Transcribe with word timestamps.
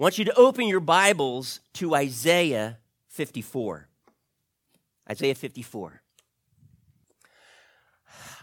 I 0.00 0.02
want 0.02 0.16
you 0.16 0.24
to 0.24 0.34
open 0.34 0.66
your 0.66 0.80
Bibles 0.80 1.60
to 1.74 1.94
Isaiah 1.94 2.78
54. 3.08 3.86
Isaiah 5.10 5.34
54. 5.34 6.00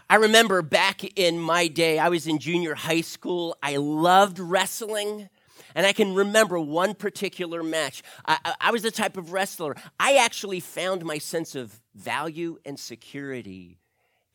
I 0.08 0.14
remember 0.14 0.62
back 0.62 1.18
in 1.18 1.40
my 1.40 1.66
day, 1.66 1.98
I 1.98 2.10
was 2.10 2.28
in 2.28 2.38
junior 2.38 2.76
high 2.76 3.00
school. 3.00 3.56
I 3.60 3.78
loved 3.78 4.38
wrestling. 4.38 5.30
And 5.74 5.84
I 5.84 5.92
can 5.92 6.14
remember 6.14 6.60
one 6.60 6.94
particular 6.94 7.64
match. 7.64 8.04
I, 8.24 8.54
I, 8.60 8.70
was 8.70 8.82
the 8.82 8.92
type 8.92 9.16
of 9.16 9.32
wrestler, 9.32 9.74
I 9.98 10.18
actually 10.18 10.60
found 10.60 11.04
my 11.04 11.18
sense 11.18 11.56
of 11.56 11.80
value 11.92 12.58
and 12.64 12.78
security 12.78 13.77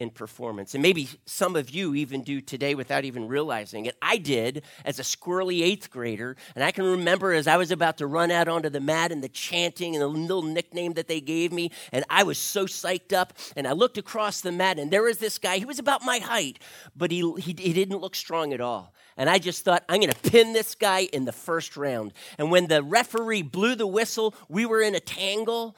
in 0.04 0.12
performance. 0.12 0.76
And 0.76 0.84
maybe 0.84 1.10
some 1.26 1.56
of 1.56 1.72
you 1.72 1.96
even 1.96 2.22
do 2.22 2.42
today 2.42 2.76
without 2.76 3.06
even 3.06 3.28
realizing 3.28 3.88
it. 3.88 3.96
I 4.02 4.18
did 4.18 4.64
as 4.86 5.00
a 5.00 5.02
squirrely 5.02 5.64
eighth 5.64 5.90
grader. 5.90 6.36
And 6.54 6.64
I 6.64 6.72
can 6.72 6.84
remember 6.84 7.34
as 7.34 7.48
I 7.48 7.58
was 7.58 7.72
about 7.72 7.98
to 7.98 8.06
run 8.06 8.30
out 8.30 8.48
onto 8.48 8.70
the 8.70 8.80
mat 8.80 9.12
and 9.12 9.24
the 9.24 9.30
chanting 9.30 9.96
and 9.96 10.02
the 10.04 10.08
little 10.08 10.44
nickname 10.44 10.94
that 10.94 11.08
they 11.08 11.22
gave 11.22 11.52
me. 11.52 11.72
And 11.92 12.06
I 12.10 12.22
was 12.22 12.38
so 12.38 12.66
psyched 12.66 13.14
up. 13.14 13.34
And 13.56 13.68
I 13.68 13.72
looked 13.72 13.98
across 13.98 14.42
the 14.42 14.52
mat 14.52 14.78
and 14.78 14.92
there 14.92 15.02
was 15.02 15.18
this 15.18 15.40
guy. 15.40 15.58
He 15.58 15.66
was 15.66 15.80
about 15.80 16.04
my 16.04 16.20
height, 16.20 16.60
but 16.96 17.10
he, 17.10 17.20
he, 17.40 17.56
he 17.58 17.74
didn't 17.74 17.98
look 17.98 18.14
strong 18.14 18.54
at 18.54 18.62
all. 18.62 18.94
And 19.16 19.30
I 19.30 19.40
just 19.40 19.64
thought, 19.64 19.84
I'm 19.88 20.02
going 20.02 20.12
to 20.12 20.30
pin 20.30 20.54
this 20.54 20.76
guy 20.76 21.02
in 21.14 21.26
the 21.26 21.32
first 21.32 21.78
round. 21.78 22.14
And 22.38 22.52
when 22.52 22.68
the 22.68 22.84
referee 22.84 23.44
blew 23.44 23.76
the 23.76 23.88
whistle, 23.88 24.36
we 24.50 24.66
were 24.66 24.82
in 24.82 24.96
a 24.96 25.00
tangle. 25.00 25.78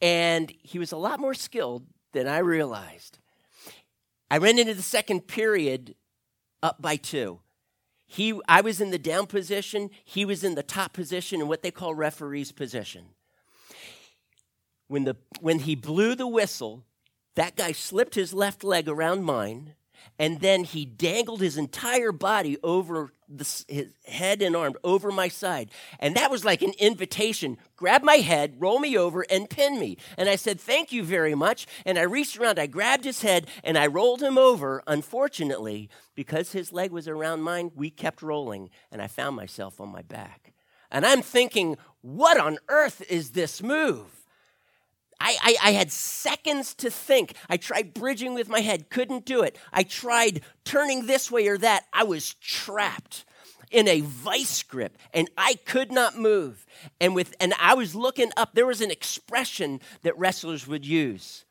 And 0.00 0.52
he 0.62 0.78
was 0.78 0.92
a 0.92 0.96
lot 0.96 1.20
more 1.20 1.34
skilled 1.34 1.84
than 2.12 2.26
I 2.26 2.38
realized. 2.38 3.18
I 4.30 4.38
ran 4.38 4.58
into 4.58 4.74
the 4.74 4.82
second 4.82 5.28
period 5.28 5.94
up 6.62 6.80
by 6.82 6.96
two. 6.96 7.40
He, 8.06 8.38
I 8.48 8.60
was 8.60 8.80
in 8.80 8.90
the 8.90 8.98
down 8.98 9.26
position, 9.26 9.90
he 10.04 10.24
was 10.24 10.44
in 10.44 10.54
the 10.54 10.62
top 10.62 10.92
position 10.92 11.40
in 11.40 11.48
what 11.48 11.62
they 11.62 11.70
call 11.70 11.94
referee's 11.94 12.52
position. 12.52 13.06
When, 14.88 15.04
the, 15.04 15.16
when 15.40 15.60
he 15.60 15.74
blew 15.74 16.14
the 16.14 16.28
whistle, 16.28 16.84
that 17.34 17.56
guy 17.56 17.72
slipped 17.72 18.14
his 18.14 18.32
left 18.32 18.62
leg 18.62 18.88
around 18.88 19.24
mine 19.24 19.74
and 20.18 20.40
then 20.40 20.64
he 20.64 20.84
dangled 20.84 21.40
his 21.40 21.56
entire 21.56 22.12
body 22.12 22.56
over 22.62 23.12
his 23.68 23.94
head 24.06 24.42
and 24.42 24.54
arm 24.54 24.74
over 24.84 25.10
my 25.10 25.28
side. 25.28 25.70
And 25.98 26.14
that 26.16 26.30
was 26.30 26.44
like 26.44 26.62
an 26.62 26.72
invitation. 26.78 27.58
Grab 27.76 28.02
my 28.02 28.16
head, 28.16 28.56
roll 28.58 28.78
me 28.78 28.96
over, 28.96 29.24
and 29.28 29.50
pin 29.50 29.78
me. 29.78 29.96
And 30.16 30.28
I 30.28 30.36
said, 30.36 30.60
Thank 30.60 30.92
you 30.92 31.02
very 31.02 31.34
much. 31.34 31.66
And 31.84 31.98
I 31.98 32.02
reached 32.02 32.38
around, 32.38 32.58
I 32.58 32.66
grabbed 32.66 33.04
his 33.04 33.22
head, 33.22 33.46
and 33.64 33.76
I 33.76 33.86
rolled 33.86 34.22
him 34.22 34.38
over. 34.38 34.82
Unfortunately, 34.86 35.88
because 36.14 36.52
his 36.52 36.72
leg 36.72 36.90
was 36.90 37.08
around 37.08 37.42
mine, 37.42 37.72
we 37.74 37.90
kept 37.90 38.22
rolling, 38.22 38.70
and 38.90 39.02
I 39.02 39.06
found 39.06 39.36
myself 39.36 39.80
on 39.80 39.90
my 39.90 40.02
back. 40.02 40.52
And 40.90 41.04
I'm 41.04 41.22
thinking, 41.22 41.76
What 42.02 42.38
on 42.38 42.58
earth 42.68 43.02
is 43.08 43.30
this 43.30 43.62
move? 43.62 44.25
I, 45.18 45.36
I, 45.42 45.68
I, 45.68 45.72
had 45.72 45.90
seconds 45.90 46.74
to 46.74 46.90
think. 46.90 47.34
I 47.48 47.56
tried 47.56 47.94
bridging 47.94 48.34
with 48.34 48.48
my 48.48 48.60
head, 48.60 48.90
couldn't 48.90 49.24
do 49.24 49.42
it. 49.42 49.56
I 49.72 49.82
tried 49.82 50.42
turning 50.64 51.06
this 51.06 51.30
way 51.30 51.48
or 51.48 51.58
that. 51.58 51.84
I 51.92 52.04
was 52.04 52.34
trapped 52.34 53.24
in 53.70 53.88
a 53.88 54.00
vice 54.00 54.62
grip 54.62 54.96
and 55.12 55.30
I 55.36 55.54
could 55.64 55.90
not 55.90 56.18
move. 56.18 56.66
And 57.00 57.14
with 57.14 57.34
and 57.40 57.54
I 57.60 57.74
was 57.74 57.94
looking 57.94 58.30
up. 58.36 58.54
There 58.54 58.66
was 58.66 58.80
an 58.80 58.90
expression 58.90 59.80
that 60.02 60.18
wrestlers 60.18 60.66
would 60.66 60.86
use. 60.86 61.44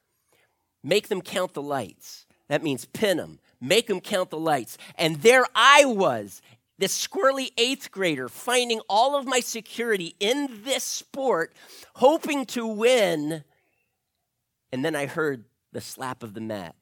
Make 0.83 1.07
them 1.07 1.21
count 1.21 1.53
the 1.53 1.61
lights. 1.61 2.25
That 2.47 2.63
means 2.63 2.85
pin 2.85 3.17
them. 3.17 3.39
Make 3.59 3.87
them 3.87 3.99
count 3.99 4.29
the 4.29 4.37
lights. 4.37 4.77
And 4.95 5.21
there 5.21 5.45
I 5.55 5.85
was, 5.85 6.41
this 6.77 7.07
squirrely 7.07 7.49
eighth 7.57 7.89
grader, 7.89 8.29
finding 8.29 8.81
all 8.87 9.15
of 9.15 9.25
my 9.25 9.39
security 9.39 10.15
in 10.19 10.61
this 10.63 10.83
sport, 10.83 11.55
hoping 11.95 12.45
to 12.47 12.67
win 12.67 13.43
and 14.75 14.83
then 14.83 14.93
I 14.93 15.05
heard 15.05 15.45
the 15.71 15.79
slap 15.79 16.21
of 16.21 16.33
the 16.33 16.41
mat. 16.41 16.75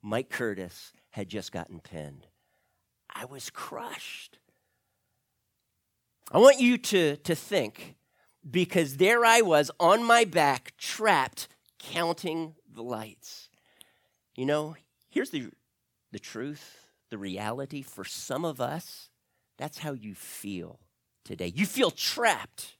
Mike 0.00 0.30
Curtis 0.30 0.94
had 1.10 1.28
just 1.28 1.52
gotten 1.52 1.80
pinned. 1.80 2.26
I 3.14 3.26
was 3.26 3.50
crushed. 3.50 4.38
I 6.32 6.38
want 6.38 6.60
you 6.60 6.78
to, 6.78 7.16
to 7.16 7.34
think 7.34 7.96
because 8.50 8.96
there 8.96 9.22
I 9.22 9.42
was 9.42 9.70
on 9.78 10.02
my 10.02 10.24
back, 10.24 10.72
trapped, 10.78 11.48
counting 11.78 12.54
the 12.74 12.82
lights. 12.82 13.50
You 14.34 14.46
know, 14.46 14.74
here's 15.10 15.28
the, 15.28 15.50
the 16.12 16.18
truth, 16.18 16.86
the 17.10 17.18
reality. 17.18 17.82
For 17.82 18.06
some 18.06 18.46
of 18.46 18.62
us, 18.62 19.10
that's 19.58 19.76
how 19.76 19.92
you 19.92 20.14
feel 20.14 20.80
today. 21.22 21.52
You 21.54 21.66
feel 21.66 21.90
trapped. 21.90 22.75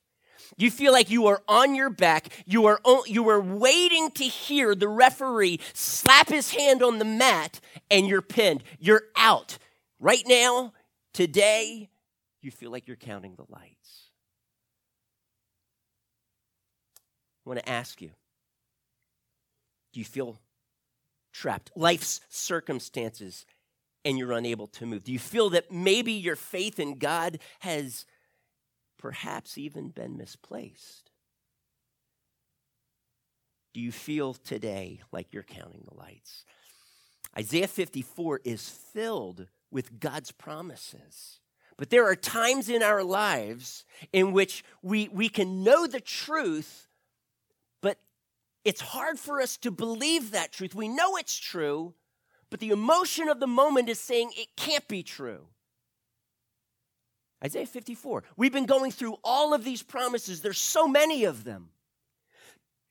You 0.56 0.70
feel 0.70 0.92
like 0.92 1.10
you 1.10 1.26
are 1.26 1.42
on 1.48 1.74
your 1.74 1.90
back. 1.90 2.28
You 2.46 2.66
are, 2.66 2.80
you 3.06 3.28
are 3.28 3.40
waiting 3.40 4.10
to 4.12 4.24
hear 4.24 4.74
the 4.74 4.88
referee 4.88 5.60
slap 5.72 6.28
his 6.28 6.52
hand 6.52 6.82
on 6.82 6.98
the 6.98 7.04
mat 7.04 7.60
and 7.90 8.06
you're 8.06 8.22
pinned. 8.22 8.62
You're 8.78 9.02
out. 9.16 9.58
Right 9.98 10.24
now, 10.26 10.72
today, 11.12 11.90
you 12.42 12.50
feel 12.50 12.70
like 12.70 12.86
you're 12.86 12.96
counting 12.96 13.34
the 13.34 13.46
lights. 13.48 14.10
I 17.44 17.48
want 17.48 17.60
to 17.60 17.68
ask 17.68 18.00
you 18.02 18.10
do 19.92 20.00
you 20.00 20.04
feel 20.04 20.38
trapped? 21.32 21.70
Life's 21.74 22.20
circumstances 22.28 23.46
and 24.04 24.18
you're 24.18 24.32
unable 24.32 24.66
to 24.66 24.86
move. 24.86 25.04
Do 25.04 25.12
you 25.12 25.18
feel 25.18 25.50
that 25.50 25.72
maybe 25.72 26.12
your 26.12 26.36
faith 26.36 26.78
in 26.78 26.98
God 26.98 27.38
has 27.60 28.04
perhaps 29.06 29.56
even 29.56 29.90
been 29.90 30.16
misplaced? 30.16 31.12
Do 33.72 33.80
you 33.80 33.92
feel 33.92 34.34
today 34.34 35.00
like 35.12 35.32
you're 35.32 35.44
counting 35.44 35.84
the 35.88 35.96
lights? 35.96 36.44
Isaiah 37.38 37.68
54 37.68 38.40
is 38.44 38.68
filled 38.68 39.46
with 39.70 40.00
God's 40.00 40.32
promises. 40.32 41.38
But 41.76 41.90
there 41.90 42.04
are 42.04 42.16
times 42.16 42.68
in 42.68 42.82
our 42.82 43.04
lives 43.04 43.84
in 44.12 44.32
which 44.32 44.64
we, 44.82 45.06
we 45.06 45.28
can 45.28 45.62
know 45.62 45.86
the 45.86 46.00
truth, 46.00 46.88
but 47.80 47.98
it's 48.64 48.80
hard 48.80 49.20
for 49.20 49.40
us 49.40 49.56
to 49.58 49.70
believe 49.70 50.32
that 50.32 50.50
truth. 50.50 50.74
We 50.74 50.88
know 50.88 51.16
it's 51.16 51.38
true, 51.38 51.94
but 52.50 52.58
the 52.58 52.70
emotion 52.70 53.28
of 53.28 53.38
the 53.38 53.46
moment 53.46 53.88
is 53.88 54.00
saying 54.00 54.32
it 54.34 54.56
can't 54.56 54.88
be 54.88 55.04
true. 55.04 55.46
Isaiah 57.44 57.66
54. 57.66 58.24
We've 58.36 58.52
been 58.52 58.66
going 58.66 58.90
through 58.90 59.16
all 59.22 59.52
of 59.52 59.64
these 59.64 59.82
promises. 59.82 60.40
There's 60.40 60.58
so 60.58 60.88
many 60.88 61.24
of 61.24 61.44
them. 61.44 61.68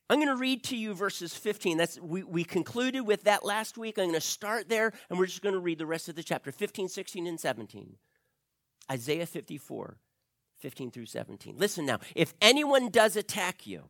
I'm 0.09 0.19
going 0.19 0.27
to 0.27 0.35
read 0.35 0.63
to 0.65 0.77
you 0.77 0.93
verses 0.93 1.33
15. 1.33 1.77
That's 1.77 1.99
we, 1.99 2.23
we 2.23 2.43
concluded 2.43 3.01
with 3.01 3.23
that 3.23 3.43
last 3.43 3.75
week. 3.77 3.97
I'm 3.97 4.05
going 4.05 4.13
to 4.13 4.21
start 4.21 4.69
there 4.69 4.93
and 5.09 5.17
we're 5.17 5.25
just 5.25 5.41
going 5.41 5.55
to 5.55 5.59
read 5.59 5.79
the 5.79 5.87
rest 5.87 6.09
of 6.09 6.15
the 6.15 6.21
chapter 6.21 6.51
15, 6.51 6.89
16, 6.89 7.25
and 7.25 7.39
17. 7.39 7.95
Isaiah 8.91 9.25
54, 9.25 9.97
15 10.59 10.91
through 10.91 11.07
17. 11.07 11.57
Listen 11.57 11.87
now. 11.87 11.99
If 12.13 12.35
anyone 12.39 12.89
does 12.89 13.15
attack 13.15 13.65
you, 13.65 13.85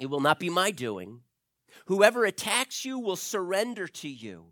it 0.00 0.06
will 0.06 0.20
not 0.20 0.40
be 0.40 0.48
my 0.48 0.70
doing. 0.70 1.20
Whoever 1.86 2.24
attacks 2.24 2.86
you 2.86 2.98
will 2.98 3.16
surrender 3.16 3.86
to 3.86 4.08
you. 4.08 4.46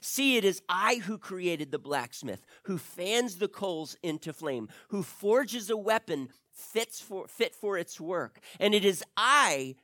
See, 0.00 0.36
it 0.36 0.44
is 0.44 0.62
I 0.68 0.96
who 0.96 1.18
created 1.18 1.70
the 1.70 1.78
blacksmith, 1.78 2.44
who 2.64 2.78
fans 2.78 3.36
the 3.36 3.48
coals 3.48 3.96
into 4.02 4.32
flame, 4.32 4.68
who 4.88 5.02
forges 5.02 5.70
a 5.70 5.76
weapon 5.76 6.28
fits 6.52 7.00
for, 7.00 7.28
fit 7.28 7.54
for 7.54 7.76
its 7.76 8.00
work. 8.00 8.40
And 8.58 8.74
it 8.74 8.84
is 8.84 9.04
I 9.16 9.76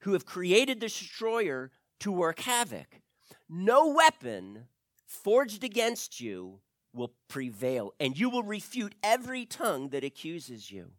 who 0.00 0.12
have 0.12 0.24
created 0.24 0.78
the 0.78 0.86
destroyer 0.86 1.70
to 2.00 2.12
work 2.12 2.40
havoc. 2.40 3.00
No 3.48 3.88
weapon 3.88 4.66
forged 5.06 5.64
against 5.64 6.20
you 6.20 6.60
will 6.92 7.14
prevail, 7.28 7.92
and 8.00 8.18
you 8.18 8.30
will 8.30 8.42
refute 8.42 8.94
every 9.02 9.44
tongue 9.44 9.90
that 9.90 10.04
accuses 10.04 10.70
you. 10.70 10.92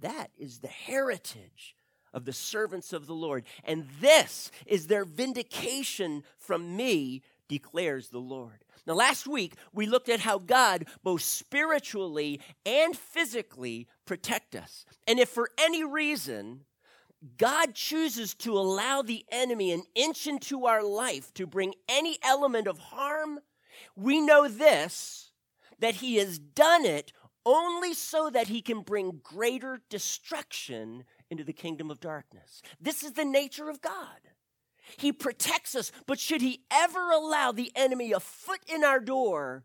That 0.00 0.30
is 0.38 0.58
the 0.58 0.68
heritage 0.68 1.74
of 2.12 2.24
the 2.24 2.32
servants 2.32 2.92
of 2.92 3.06
the 3.06 3.14
Lord. 3.14 3.44
And 3.64 3.86
this 4.00 4.50
is 4.66 4.86
their 4.86 5.04
vindication 5.04 6.22
from 6.38 6.76
me 6.76 7.22
declares 7.48 8.08
the 8.08 8.18
Lord. 8.18 8.64
Now, 8.86 8.94
last 8.94 9.26
week, 9.26 9.54
we 9.72 9.86
looked 9.86 10.08
at 10.08 10.20
how 10.20 10.38
God, 10.38 10.86
both 11.02 11.22
spiritually 11.22 12.40
and 12.64 12.96
physically, 12.96 13.86
protect 14.06 14.54
us. 14.54 14.84
And 15.06 15.18
if 15.18 15.28
for 15.28 15.50
any 15.58 15.84
reason 15.84 16.64
God 17.36 17.74
chooses 17.74 18.34
to 18.34 18.56
allow 18.56 19.02
the 19.02 19.24
enemy 19.30 19.72
an 19.72 19.82
inch 19.94 20.26
into 20.26 20.66
our 20.66 20.84
life 20.84 21.34
to 21.34 21.46
bring 21.46 21.74
any 21.88 22.18
element 22.22 22.68
of 22.68 22.78
harm, 22.78 23.40
we 23.96 24.20
know 24.20 24.48
this 24.48 25.32
that 25.80 25.96
he 25.96 26.16
has 26.16 26.38
done 26.38 26.84
it 26.84 27.12
only 27.46 27.94
so 27.94 28.30
that 28.30 28.48
he 28.48 28.60
can 28.60 28.80
bring 28.80 29.20
greater 29.22 29.80
destruction 29.88 31.04
into 31.30 31.44
the 31.44 31.52
kingdom 31.52 31.90
of 31.90 32.00
darkness. 32.00 32.62
This 32.80 33.04
is 33.04 33.12
the 33.12 33.24
nature 33.24 33.68
of 33.68 33.80
God. 33.80 34.18
He 34.96 35.12
protects 35.12 35.74
us, 35.74 35.92
but 36.06 36.18
should 36.18 36.40
he 36.40 36.62
ever 36.70 37.10
allow 37.10 37.52
the 37.52 37.70
enemy 37.74 38.12
a 38.12 38.20
foot 38.20 38.60
in 38.66 38.82
our 38.84 39.00
door, 39.00 39.64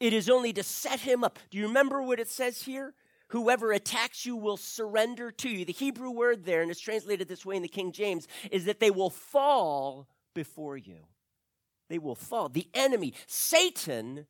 It 0.00 0.12
is 0.12 0.30
only 0.30 0.52
to 0.52 0.62
set 0.62 1.00
him 1.00 1.24
up. 1.24 1.38
Do 1.50 1.58
you 1.58 1.66
remember 1.66 2.02
what 2.02 2.20
it 2.20 2.28
says 2.28 2.62
here? 2.62 2.94
Whoever 3.28 3.72
attacks 3.72 4.24
you 4.24 4.36
will 4.36 4.56
surrender 4.56 5.30
to 5.32 5.48
you. 5.48 5.64
The 5.64 5.72
Hebrew 5.72 6.10
word 6.10 6.44
there, 6.44 6.62
and 6.62 6.70
it's 6.70 6.80
translated 6.80 7.28
this 7.28 7.44
way 7.44 7.56
in 7.56 7.62
the 7.62 7.68
King 7.68 7.92
James, 7.92 8.26
is 8.50 8.64
that 8.64 8.80
they 8.80 8.90
will 8.90 9.10
fall 9.10 10.06
before 10.34 10.76
you. 10.76 11.06
They 11.90 11.98
will 11.98 12.14
fall. 12.14 12.48
The 12.48 12.68
enemy, 12.74 13.14
Satan, 13.26 14.26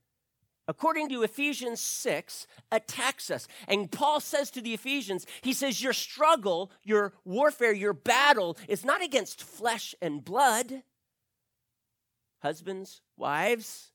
according 0.68 1.08
to 1.08 1.22
Ephesians 1.22 1.80
6, 1.80 2.46
attacks 2.70 3.30
us. 3.30 3.48
And 3.66 3.90
Paul 3.90 4.20
says 4.20 4.50
to 4.52 4.60
the 4.60 4.74
Ephesians, 4.74 5.26
he 5.40 5.52
says, 5.52 5.82
Your 5.82 5.92
struggle, 5.92 6.70
your 6.84 7.14
warfare, 7.24 7.72
your 7.72 7.94
battle 7.94 8.56
is 8.68 8.84
not 8.84 9.02
against 9.02 9.42
flesh 9.42 9.94
and 10.00 10.24
blood. 10.24 10.82
Husbands, 12.40 13.00
wives, 13.16 13.90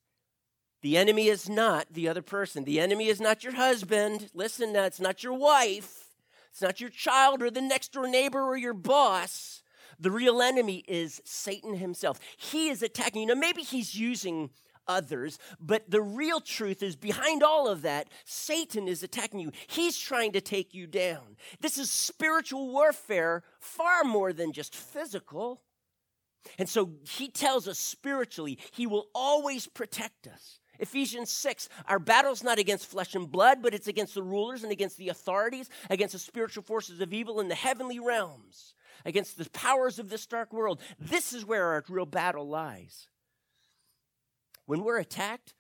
the 0.84 0.98
enemy 0.98 1.30
is 1.30 1.48
not 1.48 1.88
the 1.94 2.10
other 2.10 2.22
person. 2.22 2.66
The 2.66 2.82
enemy 2.82 3.08
is 3.08 3.22
not 3.22 3.42
your 3.42 3.54
husband. 3.54 4.30
Listen, 4.34 4.74
now, 4.74 4.84
it's 4.84 5.00
not 5.00 5.24
your 5.24 5.34
wife. 5.34 6.10
It's 6.52 6.62
not 6.62 6.82
your 6.82 6.90
child 6.90 7.42
or 7.42 7.50
the 7.50 7.62
next 7.62 7.94
door 7.94 8.08
neighbor 8.08 8.42
or 8.42 8.58
your 8.58 8.74
boss. 8.74 9.64
The 9.98 10.12
real 10.12 10.42
enemy 10.42 10.84
is 10.86 11.22
Satan 11.24 11.76
himself. 11.76 12.20
He 12.36 12.68
is 12.68 12.84
attacking 12.84 13.22
you. 13.22 13.28
Now, 13.28 13.40
maybe 13.40 13.62
he's 13.62 13.96
using 13.96 14.50
others, 14.88 15.40
but 15.60 15.90
the 15.90 16.02
real 16.02 16.40
truth 16.40 16.84
is 16.84 16.96
behind 16.96 17.44
all 17.44 17.68
of 17.68 17.82
that, 17.84 18.10
Satan 18.26 18.88
is 18.88 19.04
attacking 19.04 19.40
you. 19.40 19.52
He's 19.68 19.98
trying 19.98 20.32
to 20.34 20.42
take 20.42 20.74
you 20.74 20.88
down. 20.88 21.38
This 21.60 21.78
is 21.78 21.92
spiritual 21.92 22.72
warfare 22.72 23.44
far 23.60 24.04
more 24.04 24.34
than 24.34 24.52
just 24.52 24.76
physical. 24.76 25.62
And 26.58 26.68
so 26.68 26.92
he 27.10 27.30
tells 27.30 27.68
us 27.68 27.80
spiritually, 27.80 28.60
he 28.72 28.88
will 28.88 29.08
always 29.16 29.68
protect 29.68 30.28
us. 30.28 30.60
Ephesians 30.80 31.32
6, 31.32 31.70
our 31.88 32.00
battle's 32.00 32.44
not 32.44 32.60
against 32.60 32.88
flesh 32.88 33.16
and 33.16 33.32
blood, 33.32 33.62
but 33.62 33.74
it's 33.74 33.88
against 33.88 34.16
the 34.16 34.24
rulers 34.24 34.64
and 34.64 34.72
against 34.72 34.98
the 34.98 35.10
authorities, 35.10 35.70
against 35.90 36.14
the 36.14 36.20
spiritual 36.20 36.64
forces 36.64 37.00
of 37.00 37.14
evil 37.14 37.40
in 37.40 37.48
the 37.48 37.56
heavenly 37.56 38.00
realms, 38.00 38.74
against 39.06 39.38
the 39.38 39.50
powers 39.52 40.00
of 40.00 40.10
this 40.10 40.26
dark 40.26 40.52
world. 40.52 40.82
This 41.00 41.32
is 41.32 41.46
where 41.46 41.68
our 41.68 41.84
real 41.88 42.06
battle 42.06 42.48
lies. 42.48 43.08
When 44.66 44.84
we're 44.84 45.00
attacked, 45.00 45.54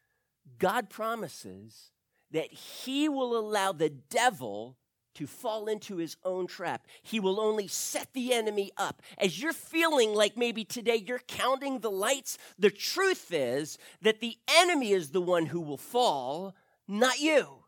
God 0.59 0.89
promises 0.89 1.91
that 2.31 2.51
He 2.51 3.09
will 3.09 3.37
allow 3.37 3.71
the 3.71 3.89
devil 3.89 4.77
to 5.15 5.27
fall 5.27 5.67
into 5.67 5.97
his 5.97 6.17
own 6.23 6.47
trap. 6.47 6.87
He 7.01 7.19
will 7.19 7.39
only 7.39 7.67
set 7.67 8.13
the 8.13 8.33
enemy 8.33 8.71
up. 8.77 9.01
As 9.17 9.41
you're 9.41 9.53
feeling 9.53 10.13
like 10.13 10.37
maybe 10.37 10.63
today 10.63 10.95
you're 10.95 11.19
counting 11.19 11.79
the 11.79 11.91
lights, 11.91 12.37
the 12.57 12.71
truth 12.71 13.31
is 13.31 13.77
that 14.01 14.19
the 14.19 14.37
enemy 14.47 14.91
is 14.91 15.09
the 15.09 15.21
one 15.21 15.45
who 15.45 15.61
will 15.61 15.77
fall, 15.77 16.55
not 16.87 17.19
you. 17.19 17.63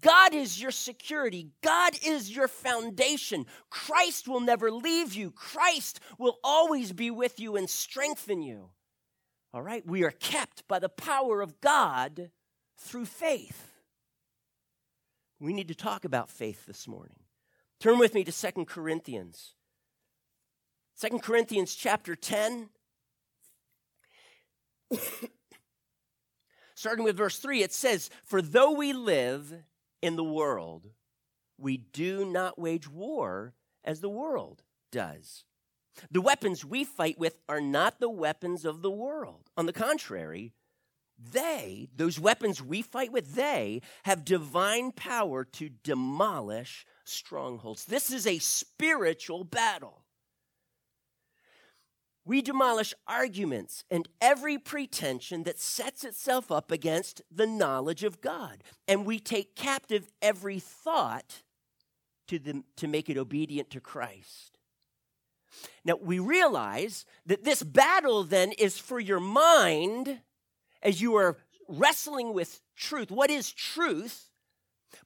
God 0.00 0.34
is 0.34 0.60
your 0.60 0.70
security. 0.70 1.48
God 1.62 1.94
is 2.06 2.34
your 2.34 2.46
foundation. 2.46 3.46
Christ 3.70 4.28
will 4.28 4.40
never 4.40 4.70
leave 4.70 5.14
you. 5.14 5.32
Christ 5.32 5.98
will 6.16 6.38
always 6.44 6.92
be 6.92 7.10
with 7.10 7.40
you 7.40 7.56
and 7.56 7.68
strengthen 7.68 8.40
you. 8.40 8.70
All 9.52 9.62
right? 9.62 9.86
We 9.86 10.04
are 10.04 10.10
kept 10.10 10.66
by 10.68 10.78
the 10.78 10.88
power 10.88 11.40
of 11.40 11.60
God 11.60 12.30
through 12.78 13.06
faith. 13.06 13.70
We 15.38 15.52
need 15.52 15.68
to 15.68 15.74
talk 15.74 16.04
about 16.04 16.28
faith 16.28 16.66
this 16.66 16.86
morning. 16.86 17.18
Turn 17.80 17.98
with 17.98 18.14
me 18.14 18.24
to 18.24 18.32
Second 18.32 18.66
Corinthians. 18.66 19.54
Second 20.94 21.22
Corinthians 21.22 21.74
chapter 21.74 22.14
10. 22.14 22.68
Starting 26.74 27.04
with 27.04 27.16
verse 27.16 27.38
3, 27.38 27.62
it 27.62 27.72
says, 27.72 28.10
For 28.24 28.42
though 28.42 28.72
we 28.72 28.92
live 28.92 29.62
in 30.02 30.16
the 30.16 30.24
world, 30.24 30.88
we 31.58 31.76
do 31.78 32.24
not 32.24 32.58
wage 32.58 32.88
war 32.88 33.54
as 33.84 34.00
the 34.00 34.10
world 34.10 34.62
does. 34.92 35.44
The 36.10 36.20
weapons 36.20 36.64
we 36.64 36.84
fight 36.84 37.18
with 37.18 37.38
are 37.48 37.60
not 37.60 38.00
the 38.00 38.10
weapons 38.10 38.64
of 38.64 38.82
the 38.82 38.90
world. 38.90 39.50
On 39.56 39.66
the 39.66 39.72
contrary, 39.72 40.52
they, 41.32 41.88
those 41.94 42.18
weapons 42.18 42.62
we 42.62 42.82
fight 42.82 43.12
with, 43.12 43.34
they 43.34 43.82
have 44.04 44.24
divine 44.24 44.92
power 44.92 45.44
to 45.44 45.68
demolish 45.68 46.86
strongholds. 47.04 47.84
This 47.84 48.10
is 48.10 48.26
a 48.26 48.38
spiritual 48.38 49.44
battle. 49.44 50.04
We 52.24 52.42
demolish 52.42 52.94
arguments 53.08 53.84
and 53.90 54.08
every 54.20 54.56
pretension 54.58 55.42
that 55.44 55.58
sets 55.58 56.04
itself 56.04 56.52
up 56.52 56.70
against 56.70 57.22
the 57.30 57.46
knowledge 57.46 58.04
of 58.04 58.20
God. 58.20 58.62
And 58.86 59.04
we 59.04 59.18
take 59.18 59.56
captive 59.56 60.08
every 60.22 60.60
thought 60.60 61.42
to, 62.28 62.38
the, 62.38 62.62
to 62.76 62.86
make 62.86 63.10
it 63.10 63.16
obedient 63.16 63.70
to 63.70 63.80
Christ. 63.80 64.59
Now, 65.84 65.94
we 66.00 66.18
realize 66.18 67.04
that 67.26 67.44
this 67.44 67.62
battle 67.62 68.24
then 68.24 68.52
is 68.52 68.78
for 68.78 69.00
your 69.00 69.20
mind 69.20 70.20
as 70.82 71.00
you 71.00 71.16
are 71.16 71.38
wrestling 71.68 72.34
with 72.34 72.60
truth. 72.76 73.10
What 73.10 73.30
is 73.30 73.52
truth? 73.52 74.30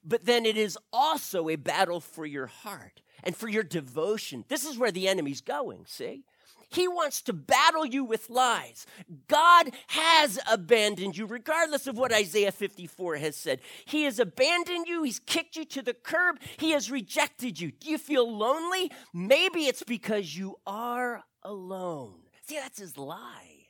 But 0.03 0.25
then 0.25 0.45
it 0.45 0.57
is 0.57 0.77
also 0.91 1.49
a 1.49 1.55
battle 1.55 1.99
for 1.99 2.25
your 2.25 2.47
heart 2.47 3.01
and 3.23 3.35
for 3.35 3.47
your 3.47 3.63
devotion. 3.63 4.45
This 4.47 4.65
is 4.65 4.77
where 4.77 4.91
the 4.91 5.07
enemy's 5.07 5.41
going, 5.41 5.85
see? 5.87 6.23
He 6.69 6.87
wants 6.87 7.21
to 7.23 7.33
battle 7.33 7.85
you 7.85 8.03
with 8.03 8.29
lies. 8.29 8.85
God 9.27 9.71
has 9.87 10.39
abandoned 10.49 11.17
you, 11.17 11.25
regardless 11.25 11.87
of 11.87 11.97
what 11.97 12.13
Isaiah 12.13 12.51
54 12.51 13.17
has 13.17 13.35
said. 13.35 13.61
He 13.85 14.03
has 14.03 14.19
abandoned 14.19 14.87
you. 14.87 15.03
He's 15.03 15.19
kicked 15.19 15.55
you 15.55 15.65
to 15.65 15.81
the 15.81 15.93
curb. 15.93 16.39
He 16.57 16.71
has 16.71 16.91
rejected 16.91 17.59
you. 17.59 17.71
Do 17.71 17.89
you 17.89 17.97
feel 17.97 18.31
lonely? 18.31 18.91
Maybe 19.13 19.65
it's 19.65 19.83
because 19.83 20.37
you 20.37 20.55
are 20.65 21.23
alone. 21.43 22.19
See, 22.47 22.55
that's 22.55 22.79
his 22.79 22.97
lie. 22.97 23.67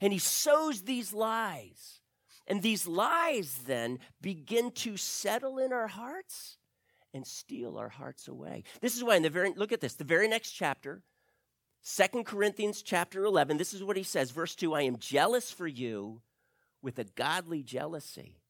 And 0.00 0.12
he 0.12 0.18
sows 0.18 0.82
these 0.82 1.12
lies. 1.12 2.00
And 2.46 2.62
these 2.62 2.86
lies 2.86 3.60
then 3.66 3.98
begin 4.20 4.70
to 4.72 4.96
settle 4.96 5.58
in 5.58 5.72
our 5.72 5.88
hearts 5.88 6.58
and 7.12 7.26
steal 7.26 7.76
our 7.76 7.88
hearts 7.88 8.28
away. 8.28 8.62
This 8.80 8.96
is 8.96 9.02
why 9.02 9.16
in 9.16 9.22
the 9.22 9.30
very 9.30 9.52
look 9.56 9.72
at 9.72 9.80
this, 9.80 9.94
the 9.94 10.04
very 10.04 10.28
next 10.28 10.52
chapter, 10.52 11.02
Second 11.88 12.26
Corinthians 12.26 12.82
chapter 12.82 13.24
11, 13.24 13.58
this 13.58 13.72
is 13.72 13.84
what 13.84 13.96
he 13.96 14.02
says, 14.02 14.32
verse 14.32 14.56
2, 14.56 14.74
I 14.74 14.82
am 14.82 14.98
jealous 14.98 15.52
for 15.52 15.68
you 15.68 16.20
with 16.82 16.98
a 16.98 17.04
godly 17.04 17.62
jealousy. 17.62 18.40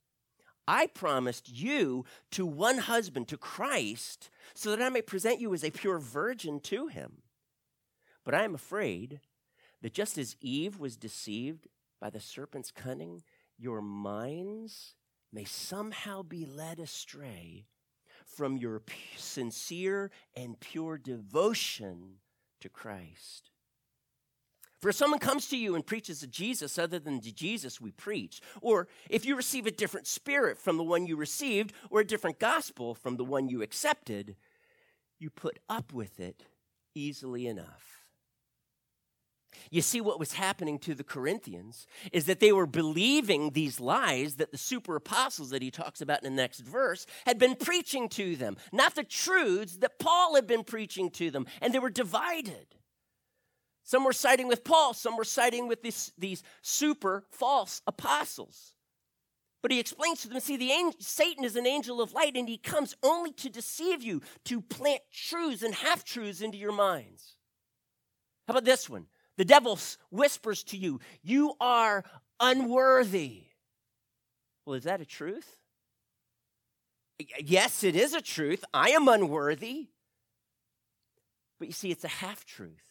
I 0.66 0.86
promised 0.86 1.46
you 1.52 2.06
to 2.30 2.46
one 2.46 2.78
husband, 2.78 3.28
to 3.28 3.36
Christ, 3.36 4.30
so 4.54 4.70
that 4.70 4.80
I 4.80 4.88
may 4.88 5.02
present 5.02 5.38
you 5.38 5.52
as 5.52 5.64
a 5.64 5.70
pure 5.70 5.98
virgin 5.98 6.60
to 6.60 6.86
him. 6.86 7.18
But 8.24 8.34
I 8.34 8.42
am 8.42 8.54
afraid 8.54 9.20
that 9.82 9.92
just 9.92 10.16
as 10.16 10.36
Eve 10.40 10.80
was 10.80 10.96
deceived 10.96 11.66
by 12.00 12.08
the 12.08 12.20
serpent's 12.20 12.70
cunning, 12.70 13.22
your 13.58 13.82
minds 13.82 14.94
may 15.30 15.44
somehow 15.44 16.22
be 16.22 16.46
led 16.46 16.80
astray 16.80 17.66
from 18.24 18.56
your 18.56 18.80
p- 18.80 18.96
sincere 19.18 20.10
and 20.34 20.58
pure 20.58 20.96
devotion 20.96 22.20
to 22.60 22.68
Christ. 22.68 23.50
For 24.80 24.90
if 24.90 24.96
someone 24.96 25.20
comes 25.20 25.48
to 25.48 25.56
you 25.56 25.74
and 25.74 25.86
preaches 25.86 26.22
a 26.22 26.26
Jesus 26.26 26.78
other 26.78 26.98
than 26.98 27.20
the 27.20 27.32
Jesus 27.32 27.80
we 27.80 27.92
preach, 27.92 28.40
or 28.60 28.88
if 29.08 29.24
you 29.24 29.34
receive 29.34 29.66
a 29.66 29.70
different 29.70 30.06
spirit 30.06 30.58
from 30.58 30.76
the 30.76 30.84
one 30.84 31.06
you 31.06 31.16
received, 31.16 31.72
or 31.90 32.00
a 32.00 32.06
different 32.06 32.38
gospel 32.38 32.94
from 32.94 33.16
the 33.16 33.24
one 33.24 33.48
you 33.48 33.62
accepted, 33.62 34.36
you 35.18 35.30
put 35.30 35.58
up 35.68 35.92
with 35.92 36.20
it 36.20 36.44
easily 36.94 37.46
enough. 37.46 37.95
You 39.70 39.82
see, 39.82 40.00
what 40.00 40.18
was 40.18 40.32
happening 40.32 40.78
to 40.80 40.94
the 40.94 41.04
Corinthians 41.04 41.86
is 42.12 42.26
that 42.26 42.40
they 42.40 42.52
were 42.52 42.66
believing 42.66 43.50
these 43.50 43.80
lies 43.80 44.36
that 44.36 44.52
the 44.52 44.58
super 44.58 44.96
apostles 44.96 45.50
that 45.50 45.62
he 45.62 45.70
talks 45.70 46.00
about 46.00 46.22
in 46.22 46.36
the 46.36 46.42
next 46.42 46.60
verse 46.60 47.06
had 47.24 47.38
been 47.38 47.56
preaching 47.56 48.08
to 48.10 48.36
them, 48.36 48.56
not 48.72 48.94
the 48.94 49.04
truths 49.04 49.76
that 49.78 49.98
Paul 49.98 50.34
had 50.34 50.46
been 50.46 50.64
preaching 50.64 51.10
to 51.10 51.30
them, 51.30 51.46
and 51.60 51.72
they 51.72 51.78
were 51.78 51.90
divided. 51.90 52.66
Some 53.84 54.04
were 54.04 54.12
siding 54.12 54.48
with 54.48 54.64
Paul, 54.64 54.94
some 54.94 55.16
were 55.16 55.24
siding 55.24 55.68
with 55.68 55.82
this, 55.82 56.12
these 56.18 56.42
super 56.60 57.24
false 57.30 57.82
apostles. 57.86 58.72
But 59.62 59.72
he 59.72 59.80
explains 59.80 60.22
to 60.22 60.28
them 60.28 60.40
see, 60.40 60.56
the 60.56 60.70
angel, 60.70 61.00
Satan 61.00 61.44
is 61.44 61.56
an 61.56 61.66
angel 61.66 62.00
of 62.00 62.12
light, 62.12 62.36
and 62.36 62.48
he 62.48 62.58
comes 62.58 62.94
only 63.02 63.32
to 63.32 63.48
deceive 63.48 64.02
you, 64.02 64.22
to 64.44 64.60
plant 64.60 65.02
truths 65.12 65.62
and 65.62 65.74
half 65.74 66.04
truths 66.04 66.40
into 66.40 66.58
your 66.58 66.72
minds. 66.72 67.34
How 68.46 68.52
about 68.52 68.64
this 68.64 68.88
one? 68.88 69.06
The 69.36 69.44
devil 69.44 69.78
whispers 70.10 70.62
to 70.64 70.76
you, 70.76 71.00
You 71.22 71.54
are 71.60 72.04
unworthy. 72.40 73.44
Well, 74.64 74.74
is 74.74 74.84
that 74.84 75.00
a 75.00 75.06
truth? 75.06 75.56
Yes, 77.38 77.82
it 77.84 77.96
is 77.96 78.12
a 78.12 78.20
truth. 78.20 78.64
I 78.74 78.90
am 78.90 79.08
unworthy. 79.08 79.88
But 81.58 81.68
you 81.68 81.72
see, 81.72 81.90
it's 81.90 82.04
a 82.04 82.08
half 82.08 82.44
truth. 82.44 82.82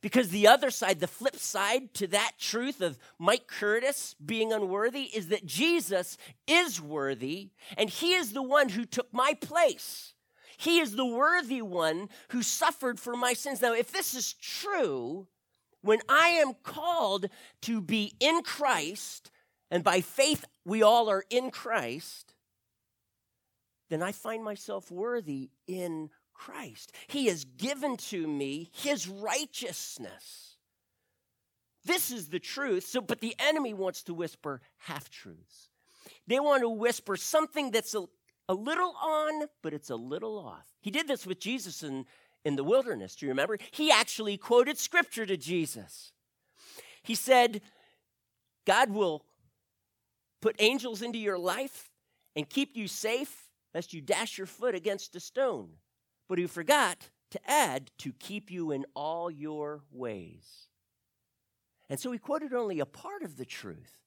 Because 0.00 0.28
the 0.28 0.46
other 0.46 0.70
side, 0.70 1.00
the 1.00 1.06
flip 1.06 1.36
side 1.36 1.94
to 1.94 2.06
that 2.08 2.32
truth 2.38 2.82
of 2.82 2.98
Mike 3.18 3.46
Curtis 3.46 4.14
being 4.24 4.52
unworthy, 4.52 5.04
is 5.04 5.28
that 5.28 5.46
Jesus 5.46 6.18
is 6.46 6.80
worthy 6.80 7.52
and 7.78 7.88
he 7.88 8.12
is 8.12 8.32
the 8.32 8.42
one 8.42 8.68
who 8.68 8.84
took 8.84 9.12
my 9.12 9.32
place. 9.40 10.12
He 10.58 10.78
is 10.78 10.94
the 10.94 11.06
worthy 11.06 11.62
one 11.62 12.10
who 12.28 12.42
suffered 12.42 13.00
for 13.00 13.16
my 13.16 13.32
sins. 13.32 13.62
Now, 13.62 13.72
if 13.72 13.90
this 13.90 14.14
is 14.14 14.34
true, 14.34 15.26
when 15.84 16.00
I 16.08 16.28
am 16.28 16.52
called 16.62 17.26
to 17.62 17.80
be 17.80 18.14
in 18.18 18.42
Christ, 18.42 19.30
and 19.70 19.84
by 19.84 20.00
faith 20.00 20.44
we 20.64 20.82
all 20.82 21.10
are 21.10 21.24
in 21.30 21.50
Christ, 21.50 22.34
then 23.90 24.02
I 24.02 24.12
find 24.12 24.42
myself 24.42 24.90
worthy 24.90 25.50
in 25.66 26.10
Christ. 26.32 26.92
He 27.06 27.26
has 27.26 27.44
given 27.44 27.96
to 28.08 28.26
me 28.26 28.70
his 28.72 29.08
righteousness. 29.08 30.56
This 31.84 32.10
is 32.10 32.28
the 32.28 32.38
truth. 32.38 32.86
So, 32.86 33.00
but 33.00 33.20
the 33.20 33.36
enemy 33.38 33.74
wants 33.74 34.02
to 34.04 34.14
whisper 34.14 34.62
half 34.78 35.10
truths. 35.10 35.68
They 36.26 36.40
want 36.40 36.62
to 36.62 36.68
whisper 36.68 37.16
something 37.16 37.70
that's 37.70 37.94
a, 37.94 38.04
a 38.48 38.54
little 38.54 38.94
on, 39.02 39.48
but 39.62 39.74
it's 39.74 39.90
a 39.90 39.96
little 39.96 40.38
off. 40.38 40.66
He 40.80 40.90
did 40.90 41.06
this 41.06 41.26
with 41.26 41.40
Jesus 41.40 41.82
in, 41.82 42.06
in 42.44 42.56
the 42.56 42.64
wilderness. 42.64 43.16
Do 43.16 43.26
you 43.26 43.32
remember? 43.32 43.58
He 43.70 43.90
actually 43.90 44.36
quoted 44.36 44.78
scripture 44.78 45.26
to 45.26 45.36
Jesus. 45.36 46.12
He 47.02 47.14
said, 47.14 47.60
God 48.66 48.90
will 48.90 49.24
put 50.40 50.56
angels 50.58 51.02
into 51.02 51.18
your 51.18 51.38
life 51.38 51.90
and 52.36 52.48
keep 52.48 52.76
you 52.76 52.88
safe 52.88 53.50
lest 53.74 53.92
you 53.92 54.00
dash 54.00 54.38
your 54.38 54.46
foot 54.46 54.74
against 54.74 55.16
a 55.16 55.20
stone 55.20 55.70
but 56.28 56.38
he 56.38 56.46
forgot 56.46 57.10
to 57.30 57.50
add 57.50 57.90
to 57.98 58.12
keep 58.12 58.50
you 58.50 58.70
in 58.70 58.86
all 58.94 59.30
your 59.30 59.82
ways. 59.92 60.68
And 61.90 62.00
so 62.00 62.12
he 62.12 62.18
quoted 62.18 62.52
only 62.52 62.80
a 62.80 62.86
part 62.86 63.22
of 63.22 63.36
the 63.36 63.44
truth. 63.44 64.03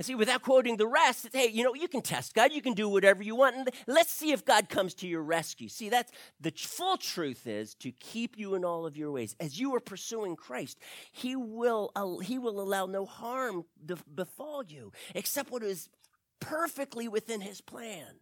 And 0.00 0.06
see, 0.06 0.14
without 0.14 0.40
quoting 0.40 0.78
the 0.78 0.86
rest, 0.86 1.28
hey, 1.30 1.50
you 1.50 1.62
know, 1.62 1.74
you 1.74 1.86
can 1.86 2.00
test 2.00 2.32
God, 2.32 2.54
you 2.54 2.62
can 2.62 2.72
do 2.72 2.88
whatever 2.88 3.22
you 3.22 3.36
want, 3.36 3.54
and 3.54 3.68
let's 3.86 4.10
see 4.10 4.32
if 4.32 4.46
God 4.46 4.70
comes 4.70 4.94
to 4.94 5.06
your 5.06 5.20
rescue. 5.20 5.68
See, 5.68 5.90
that's 5.90 6.10
the 6.40 6.50
full 6.52 6.96
truth 6.96 7.46
is 7.46 7.74
to 7.74 7.92
keep 7.92 8.38
you 8.38 8.54
in 8.54 8.64
all 8.64 8.86
of 8.86 8.96
your 8.96 9.12
ways. 9.12 9.36
As 9.38 9.60
you 9.60 9.74
are 9.74 9.80
pursuing 9.80 10.36
Christ, 10.36 10.78
He 11.12 11.36
will 11.36 11.90
He 12.24 12.38
will 12.38 12.62
allow 12.62 12.86
no 12.86 13.04
harm 13.04 13.66
to 13.88 13.98
befall 14.14 14.64
you, 14.64 14.90
except 15.14 15.50
what 15.50 15.62
is 15.62 15.90
perfectly 16.40 17.06
within 17.06 17.42
His 17.42 17.60
plan 17.60 18.20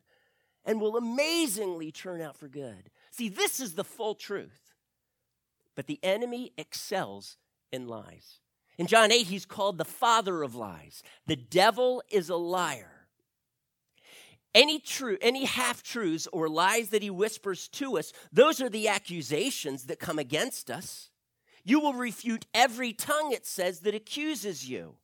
and 0.65 0.81
will 0.81 0.97
amazingly 0.97 1.93
turn 1.93 2.21
out 2.21 2.37
for 2.37 2.49
good. 2.49 2.91
See, 3.13 3.29
this 3.29 3.61
is 3.61 3.77
the 3.77 3.85
full 3.85 4.17
truth. 4.17 4.75
But 5.77 5.87
the 5.87 6.01
enemy 6.03 6.53
excels 6.59 7.37
in 7.71 7.87
lies. 7.87 8.41
In 8.79 8.87
John 8.87 9.11
8, 9.11 9.27
he's 9.27 9.45
called 9.45 9.77
the 9.77 9.85
father 9.85 10.43
of 10.43 10.55
lies. 10.55 11.03
The 11.27 11.37
devil 11.37 12.03
is 12.11 12.29
a 12.29 12.37
liar. 12.37 12.93
Any 14.55 14.79
true, 14.79 15.19
any 15.21 15.45
half 15.45 15.83
truths 15.83 16.29
or 16.33 16.49
lies 16.49 16.91
that 16.91 17.03
he 17.03 17.11
whispers 17.11 17.69
to 17.69 17.99
us, 17.99 18.13
those 18.33 18.61
are 18.63 18.71
the 18.71 18.89
accusations 18.89 19.85
that 19.85 19.99
come 19.99 20.19
against 20.19 20.71
us. 20.71 21.11
You 21.65 21.81
will 21.81 21.93
refute 21.93 22.47
every 22.55 22.93
tongue, 22.93 23.33
it 23.33 23.45
says, 23.45 23.81
that 23.81 23.95
accuses 23.95 24.69
you. 24.69 24.95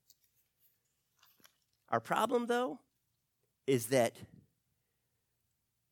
Our 1.91 2.01
problem, 2.01 2.47
though, 2.47 2.79
is 3.67 3.87
that 3.87 4.17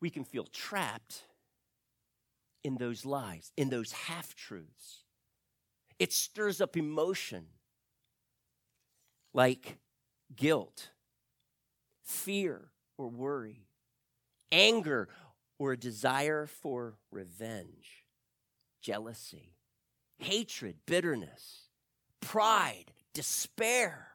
we 0.00 0.08
can 0.08 0.24
feel 0.24 0.44
trapped 0.44 1.24
in 2.64 2.76
those 2.76 3.04
lies, 3.04 3.52
in 3.56 3.70
those 3.70 3.92
half 3.92 4.34
truths. 4.34 5.04
It 5.98 6.12
stirs 6.12 6.60
up 6.60 6.76
emotion 6.76 7.46
like 9.32 9.78
guilt, 10.34 10.90
fear 12.02 12.70
or 12.98 13.08
worry, 13.08 13.66
anger 14.50 15.08
or 15.58 15.72
a 15.72 15.76
desire 15.76 16.46
for 16.46 16.98
revenge, 17.10 18.04
jealousy, 18.80 19.54
hatred, 20.18 20.76
bitterness, 20.86 21.68
pride, 22.20 22.92
despair. 23.14 24.08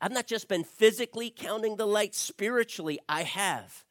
I've 0.00 0.12
not 0.12 0.26
just 0.26 0.48
been 0.48 0.64
physically 0.64 1.30
counting 1.30 1.76
the 1.76 1.86
lights, 1.86 2.18
spiritually, 2.18 2.98
I 3.08 3.22
have 3.22 3.84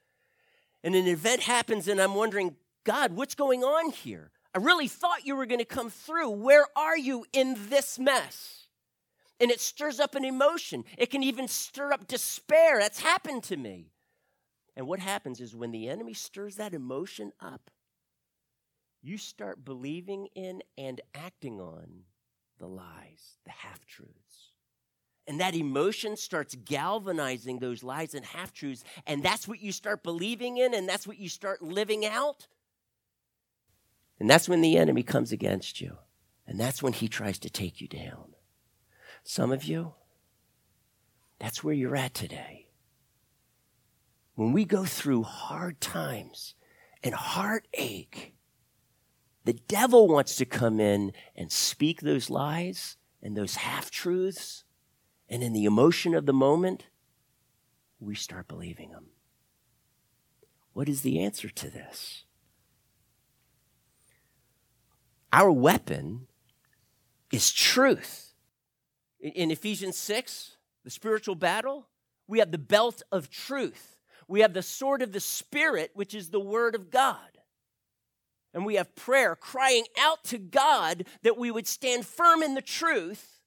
and 0.83 0.95
an 0.95 1.07
event 1.07 1.41
happens, 1.41 1.87
and 1.87 1.99
I'm 1.99 2.15
wondering, 2.15 2.55
God, 2.83 3.13
what's 3.13 3.35
going 3.35 3.63
on 3.63 3.91
here? 3.91 4.31
I 4.55 4.59
really 4.59 4.87
thought 4.87 5.25
you 5.25 5.35
were 5.35 5.45
going 5.45 5.59
to 5.59 5.65
come 5.65 5.89
through. 5.89 6.29
Where 6.29 6.65
are 6.75 6.97
you 6.97 7.25
in 7.33 7.55
this 7.69 7.99
mess? 7.99 8.58
And 9.39 9.51
it 9.51 9.61
stirs 9.61 9.99
up 9.99 10.15
an 10.15 10.25
emotion. 10.25 10.83
It 10.97 11.09
can 11.11 11.23
even 11.23 11.47
stir 11.47 11.93
up 11.93 12.07
despair. 12.07 12.79
That's 12.79 12.99
happened 12.99 13.43
to 13.43 13.57
me. 13.57 13.91
And 14.75 14.87
what 14.87 14.99
happens 14.99 15.41
is 15.41 15.55
when 15.55 15.71
the 15.71 15.89
enemy 15.89 16.13
stirs 16.13 16.55
that 16.55 16.73
emotion 16.73 17.31
up, 17.39 17.69
you 19.01 19.17
start 19.17 19.63
believing 19.63 20.27
in 20.35 20.61
and 20.77 21.01
acting 21.15 21.59
on 21.59 22.03
the 22.59 22.67
lies, 22.67 23.37
the 23.45 23.51
half 23.51 23.85
truths. 23.85 24.51
And 25.27 25.39
that 25.39 25.55
emotion 25.55 26.17
starts 26.17 26.55
galvanizing 26.55 27.59
those 27.59 27.83
lies 27.83 28.13
and 28.13 28.25
half 28.25 28.51
truths. 28.51 28.83
And 29.05 29.21
that's 29.21 29.47
what 29.47 29.61
you 29.61 29.71
start 29.71 30.03
believing 30.03 30.57
in, 30.57 30.73
and 30.73 30.89
that's 30.89 31.07
what 31.07 31.19
you 31.19 31.29
start 31.29 31.61
living 31.61 32.05
out. 32.05 32.47
And 34.19 34.29
that's 34.29 34.49
when 34.49 34.61
the 34.61 34.77
enemy 34.77 35.03
comes 35.03 35.31
against 35.31 35.79
you. 35.79 35.97
And 36.47 36.59
that's 36.59 36.81
when 36.81 36.93
he 36.93 37.07
tries 37.07 37.37
to 37.39 37.49
take 37.49 37.79
you 37.79 37.87
down. 37.87 38.33
Some 39.23 39.51
of 39.51 39.63
you, 39.63 39.93
that's 41.39 41.63
where 41.63 41.73
you're 41.73 41.95
at 41.95 42.13
today. 42.13 42.67
When 44.35 44.53
we 44.53 44.65
go 44.65 44.85
through 44.85 45.23
hard 45.23 45.81
times 45.81 46.55
and 47.03 47.13
heartache, 47.13 48.35
the 49.45 49.53
devil 49.53 50.07
wants 50.07 50.35
to 50.37 50.45
come 50.45 50.79
in 50.79 51.11
and 51.35 51.51
speak 51.51 52.01
those 52.01 52.29
lies 52.29 52.97
and 53.21 53.35
those 53.35 53.55
half 53.55 53.91
truths 53.91 54.63
and 55.29 55.43
in 55.43 55.53
the 55.53 55.65
emotion 55.65 56.15
of 56.15 56.25
the 56.25 56.33
moment, 56.33 56.87
we 57.99 58.15
start 58.15 58.47
believing 58.47 58.91
them. 58.91 59.07
What 60.73 60.89
is 60.89 61.01
the 61.01 61.19
answer 61.19 61.49
to 61.49 61.69
this? 61.69 62.23
Our 65.31 65.51
weapon 65.51 66.27
is 67.31 67.51
truth. 67.51 68.28
In 69.19 69.51
Ephesians 69.51 69.97
6, 69.97 70.55
the 70.83 70.89
spiritual 70.89 71.35
battle, 71.35 71.87
we 72.27 72.39
have 72.39 72.51
the 72.51 72.57
belt 72.57 73.01
of 73.11 73.29
truth. 73.29 73.97
We 74.27 74.41
have 74.41 74.53
the 74.53 74.61
sword 74.61 75.01
of 75.01 75.11
the 75.11 75.19
Spirit, 75.19 75.91
which 75.93 76.13
is 76.13 76.29
the 76.29 76.39
word 76.39 76.75
of 76.75 76.91
God. 76.91 77.17
And 78.53 78.65
we 78.65 78.75
have 78.75 78.95
prayer, 78.95 79.35
crying 79.35 79.85
out 79.99 80.23
to 80.25 80.37
God 80.37 81.05
that 81.23 81.37
we 81.37 81.51
would 81.51 81.67
stand 81.67 82.05
firm 82.05 82.41
in 82.41 82.55
the 82.55 82.61
truth 82.61 83.39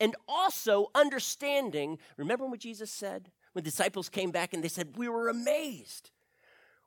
and 0.00 0.16
also 0.26 0.90
understanding. 0.94 1.98
Remember 2.16 2.46
what 2.46 2.60
Jesus 2.60 2.90
said 2.90 3.30
when 3.52 3.64
disciples 3.64 4.08
came 4.08 4.30
back 4.30 4.54
and 4.54 4.62
they 4.62 4.68
said, 4.68 4.96
We 4.96 5.08
were 5.08 5.28
amazed. 5.28 6.10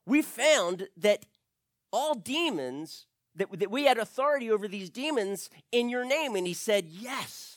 We 0.06 0.22
found 0.22 0.88
that 0.98 1.26
all 1.92 2.16
demons, 2.16 3.06
that, 3.36 3.48
that 3.60 3.72
we 3.72 3.86
had 3.86 3.98
authority 3.98 4.50
over 4.50 4.68
these 4.68 4.90
demons 4.90 5.50
in 5.72 5.90
your 5.90 6.06
name. 6.06 6.36
And 6.36 6.48
he 6.48 6.54
said, 6.54 6.86
Yes, 6.88 7.51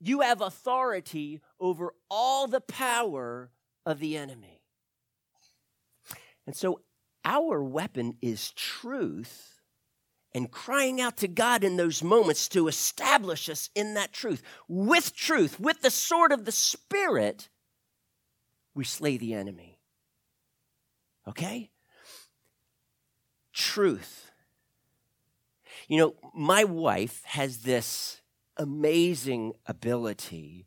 you 0.00 0.20
have 0.22 0.40
authority 0.40 1.40
over 1.60 1.94
all 2.10 2.46
the 2.46 2.60
power 2.60 3.50
of 3.84 4.00
the 4.00 4.16
enemy. 4.16 4.62
And 6.46 6.56
so 6.56 6.80
our 7.24 7.62
weapon 7.62 8.16
is 8.22 8.50
truth 8.52 9.60
and 10.32 10.50
crying 10.50 11.00
out 11.00 11.18
to 11.18 11.28
God 11.28 11.64
in 11.64 11.76
those 11.76 12.02
moments 12.02 12.48
to 12.50 12.68
establish 12.68 13.48
us 13.48 13.68
in 13.74 13.94
that 13.94 14.12
truth. 14.12 14.42
With 14.68 15.14
truth, 15.14 15.60
with 15.60 15.82
the 15.82 15.90
sword 15.90 16.32
of 16.32 16.44
the 16.44 16.52
Spirit, 16.52 17.48
we 18.74 18.84
slay 18.84 19.16
the 19.16 19.34
enemy. 19.34 19.78
Okay? 21.28 21.70
Truth. 23.52 24.30
You 25.88 25.98
know, 25.98 26.14
my 26.32 26.64
wife 26.64 27.22
has 27.24 27.58
this 27.58 28.19
amazing 28.60 29.54
ability 29.66 30.66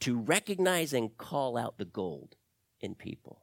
to 0.00 0.18
recognize 0.18 0.92
and 0.92 1.16
call 1.18 1.56
out 1.56 1.76
the 1.76 1.84
gold 1.84 2.36
in 2.80 2.94
people. 2.94 3.42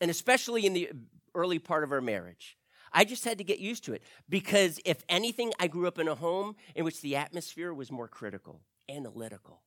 And 0.00 0.10
especially 0.10 0.64
in 0.64 0.72
the 0.72 0.90
early 1.34 1.58
part 1.58 1.84
of 1.84 1.92
our 1.92 2.00
marriage. 2.00 2.56
I 2.92 3.04
just 3.04 3.24
had 3.24 3.38
to 3.38 3.44
get 3.44 3.58
used 3.58 3.84
to 3.84 3.92
it 3.92 4.02
because, 4.28 4.80
if 4.84 5.04
anything, 5.08 5.52
I 5.60 5.66
grew 5.66 5.86
up 5.86 5.98
in 5.98 6.08
a 6.08 6.14
home 6.14 6.56
in 6.74 6.84
which 6.84 7.02
the 7.02 7.16
atmosphere 7.16 7.74
was 7.74 7.92
more 7.92 8.08
critical, 8.08 8.62
analytical. 8.88 9.60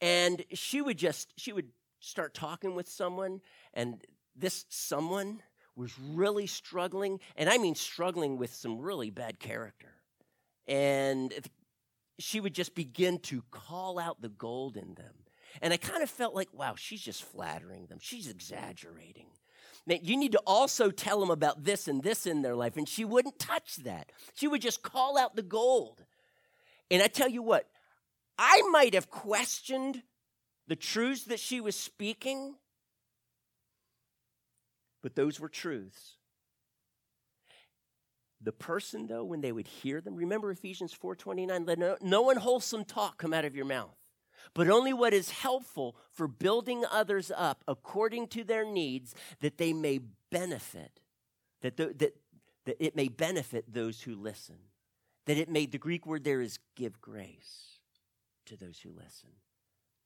And 0.00 0.44
she 0.52 0.82
would 0.82 0.98
just, 0.98 1.32
she 1.36 1.52
would 1.52 1.68
start 2.00 2.34
talking 2.34 2.74
with 2.74 2.88
someone, 2.88 3.40
and 3.72 4.04
this 4.36 4.66
someone 4.68 5.42
was 5.74 5.98
really 5.98 6.46
struggling, 6.46 7.20
and 7.36 7.48
I 7.48 7.56
mean 7.56 7.74
struggling 7.74 8.36
with 8.36 8.52
some 8.52 8.80
really 8.80 9.10
bad 9.10 9.38
character. 9.38 9.94
And 10.68 11.32
she 12.18 12.40
would 12.40 12.54
just 12.54 12.74
begin 12.74 13.18
to 13.20 13.42
call 13.50 13.98
out 13.98 14.20
the 14.20 14.28
gold 14.28 14.76
in 14.76 14.94
them. 14.94 15.14
And 15.62 15.72
I 15.72 15.76
kind 15.78 16.02
of 16.02 16.10
felt 16.10 16.34
like, 16.34 16.48
wow, 16.52 16.74
she's 16.76 17.00
just 17.00 17.24
flattering 17.24 17.86
them. 17.86 17.98
She's 18.00 18.28
exaggerating. 18.28 19.26
Man, 19.86 20.00
you 20.02 20.16
need 20.16 20.32
to 20.32 20.42
also 20.46 20.90
tell 20.90 21.18
them 21.18 21.30
about 21.30 21.64
this 21.64 21.88
and 21.88 22.02
this 22.02 22.26
in 22.26 22.42
their 22.42 22.54
life. 22.54 22.76
And 22.76 22.88
she 22.88 23.04
wouldn't 23.04 23.38
touch 23.38 23.76
that. 23.76 24.12
She 24.34 24.46
would 24.46 24.60
just 24.60 24.82
call 24.82 25.16
out 25.16 25.34
the 25.34 25.42
gold. 25.42 26.04
And 26.90 27.02
I 27.02 27.06
tell 27.06 27.28
you 27.28 27.42
what, 27.42 27.66
I 28.38 28.62
might 28.70 28.94
have 28.94 29.10
questioned 29.10 30.02
the 30.66 30.76
truths 30.76 31.24
that 31.24 31.40
she 31.40 31.60
was 31.60 31.74
speaking, 31.74 32.56
but 35.02 35.16
those 35.16 35.40
were 35.40 35.48
truths. 35.48 36.17
The 38.40 38.52
person, 38.52 39.06
though, 39.06 39.24
when 39.24 39.40
they 39.40 39.52
would 39.52 39.66
hear 39.66 40.00
them, 40.00 40.14
remember 40.14 40.50
Ephesians 40.50 40.94
4:29, 40.94 41.66
let 41.66 41.78
no, 41.78 41.96
no 42.00 42.30
unwholesome 42.30 42.84
talk 42.84 43.18
come 43.18 43.34
out 43.34 43.44
of 43.44 43.56
your 43.56 43.64
mouth, 43.64 43.96
but 44.54 44.68
only 44.68 44.92
what 44.92 45.12
is 45.12 45.30
helpful 45.30 45.96
for 46.12 46.28
building 46.28 46.84
others 46.90 47.32
up 47.34 47.64
according 47.66 48.28
to 48.28 48.44
their 48.44 48.64
needs, 48.64 49.14
that 49.40 49.58
they 49.58 49.72
may 49.72 50.00
benefit, 50.30 51.00
that, 51.62 51.76
the, 51.76 51.86
that, 51.98 52.16
that 52.64 52.76
it 52.78 52.94
may 52.94 53.08
benefit 53.08 53.72
those 53.72 54.02
who 54.02 54.14
listen. 54.14 54.56
That 55.26 55.36
it 55.36 55.50
may, 55.50 55.66
the 55.66 55.78
Greek 55.78 56.06
word 56.06 56.24
there 56.24 56.40
is 56.40 56.58
give 56.74 57.00
grace 57.00 57.80
to 58.46 58.56
those 58.56 58.78
who 58.80 58.90
listen. 58.90 59.30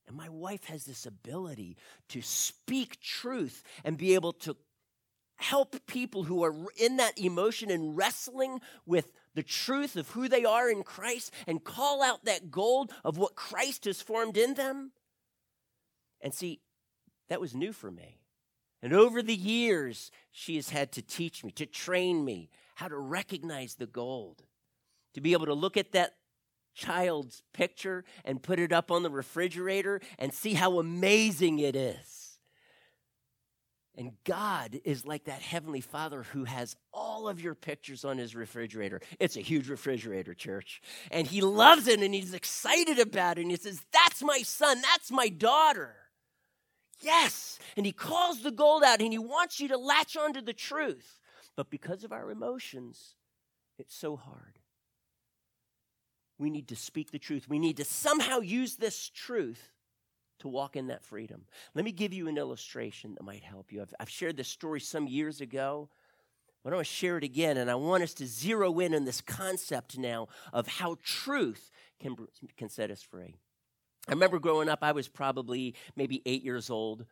And 0.07 0.17
my 0.17 0.27
wife 0.27 0.65
has 0.65 0.83
this 0.83 1.05
ability 1.05 1.77
to 2.09 2.21
speak 2.21 2.99
truth 2.99 3.63
and 3.85 3.97
be 3.97 4.15
able 4.15 4.33
to 4.33 4.57
help 5.37 5.85
people 5.87 6.23
who 6.23 6.43
are 6.43 6.55
in 6.77 6.97
that 6.97 7.17
emotion 7.17 7.69
and 7.69 7.97
wrestling 7.97 8.61
with 8.85 9.11
the 9.35 9.43
truth 9.43 9.95
of 9.95 10.09
who 10.09 10.27
they 10.27 10.45
are 10.45 10.69
in 10.69 10.83
Christ 10.83 11.33
and 11.47 11.63
call 11.63 12.01
out 12.03 12.25
that 12.25 12.51
gold 12.51 12.91
of 13.03 13.17
what 13.17 13.35
Christ 13.35 13.85
has 13.85 14.01
formed 14.01 14.37
in 14.37 14.53
them. 14.53 14.91
And 16.21 16.33
see, 16.33 16.61
that 17.29 17.41
was 17.41 17.55
new 17.55 17.73
for 17.73 17.91
me. 17.91 18.19
And 18.81 18.93
over 18.93 19.21
the 19.21 19.35
years, 19.35 20.11
she 20.31 20.55
has 20.57 20.69
had 20.69 20.91
to 20.93 21.01
teach 21.01 21.43
me, 21.43 21.51
to 21.51 21.65
train 21.65 22.23
me 22.23 22.49
how 22.75 22.87
to 22.87 22.97
recognize 22.97 23.75
the 23.75 23.87
gold, 23.87 24.43
to 25.13 25.21
be 25.21 25.33
able 25.33 25.45
to 25.45 25.53
look 25.53 25.77
at 25.77 25.93
that 25.93 26.15
child's 26.73 27.43
picture 27.53 28.03
and 28.25 28.41
put 28.41 28.59
it 28.59 28.73
up 28.73 28.91
on 28.91 29.03
the 29.03 29.09
refrigerator 29.09 30.01
and 30.17 30.33
see 30.33 30.53
how 30.53 30.79
amazing 30.79 31.59
it 31.59 31.75
is 31.75 32.22
and 33.95 34.13
God 34.23 34.79
is 34.85 35.05
like 35.05 35.25
that 35.25 35.41
Heavenly 35.41 35.81
Father 35.81 36.23
who 36.23 36.45
has 36.45 36.75
all 36.91 37.27
of 37.27 37.39
your 37.39 37.53
pictures 37.53 38.03
on 38.03 38.17
his 38.17 38.35
refrigerator. 38.35 39.01
It's 39.19 39.37
a 39.37 39.41
huge 39.41 39.69
refrigerator, 39.69 40.33
church. 40.33 40.81
And 41.11 41.27
he 41.27 41.41
loves 41.41 41.87
it 41.87 41.99
and 41.99 42.13
he's 42.13 42.33
excited 42.33 42.97
about 42.97 43.37
it. 43.37 43.41
And 43.41 43.51
he 43.51 43.57
says, 43.57 43.81
That's 43.91 44.23
my 44.23 44.39
son. 44.39 44.81
That's 44.81 45.11
my 45.11 45.29
daughter. 45.29 45.95
Yes. 47.01 47.59
And 47.77 47.85
he 47.85 47.91
calls 47.91 48.41
the 48.41 48.51
gold 48.51 48.83
out 48.83 49.01
and 49.01 49.11
he 49.11 49.19
wants 49.19 49.59
you 49.59 49.67
to 49.67 49.77
latch 49.77 50.17
onto 50.17 50.41
the 50.41 50.53
truth. 50.53 51.19
But 51.55 51.69
because 51.69 52.03
of 52.03 52.11
our 52.11 52.31
emotions, 52.31 53.15
it's 53.77 53.95
so 53.95 54.15
hard. 54.15 54.57
We 56.39 56.49
need 56.49 56.69
to 56.69 56.75
speak 56.75 57.11
the 57.11 57.19
truth. 57.19 57.47
We 57.47 57.59
need 57.59 57.77
to 57.77 57.85
somehow 57.85 58.39
use 58.39 58.77
this 58.77 59.09
truth 59.09 59.72
to 60.43 60.47
walk 60.47 60.75
in 60.75 60.87
that 60.87 61.03
freedom. 61.03 61.45
Let 61.73 61.83
me 61.83 61.91
give 61.91 62.13
you 62.13 62.27
an 62.27 62.37
illustration 62.37 63.15
that 63.15 63.23
might 63.23 63.43
help 63.43 63.71
you. 63.71 63.81
I've, 63.81 63.93
I've 63.99 64.09
shared 64.09 64.37
this 64.37 64.47
story 64.47 64.79
some 64.79 65.07
years 65.07 65.41
ago, 65.41 65.89
but 66.63 66.71
I 66.71 66.75
want 66.75 66.87
to 66.87 66.93
share 66.93 67.17
it 67.17 67.23
again, 67.23 67.57
and 67.57 67.71
I 67.71 67.75
want 67.75 68.03
us 68.03 68.13
to 68.15 68.27
zero 68.27 68.79
in 68.79 68.93
on 68.93 69.05
this 69.05 69.21
concept 69.21 69.97
now 69.97 70.27
of 70.53 70.67
how 70.67 70.97
truth 71.03 71.71
can, 71.99 72.15
can 72.57 72.69
set 72.69 72.91
us 72.91 73.01
free. 73.01 73.35
I 74.07 74.11
remember 74.11 74.39
growing 74.39 74.69
up, 74.69 74.79
I 74.81 74.91
was 74.91 75.07
probably 75.07 75.75
maybe 75.95 76.21
eight 76.25 76.43
years 76.43 76.69
old. 76.69 77.05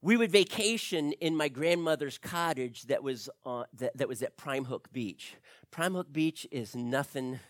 We 0.00 0.16
would 0.16 0.30
vacation 0.30 1.12
in 1.12 1.34
my 1.36 1.48
grandmother's 1.48 2.18
cottage 2.18 2.82
that 2.84 3.02
was, 3.02 3.28
uh, 3.44 3.64
that, 3.78 3.96
that 3.96 4.08
was 4.08 4.22
at 4.22 4.36
Prime 4.36 4.64
Hook 4.64 4.92
Beach. 4.92 5.34
Prime 5.70 5.94
Hook 5.94 6.12
Beach 6.12 6.46
is 6.50 6.76
nothing 6.76 7.40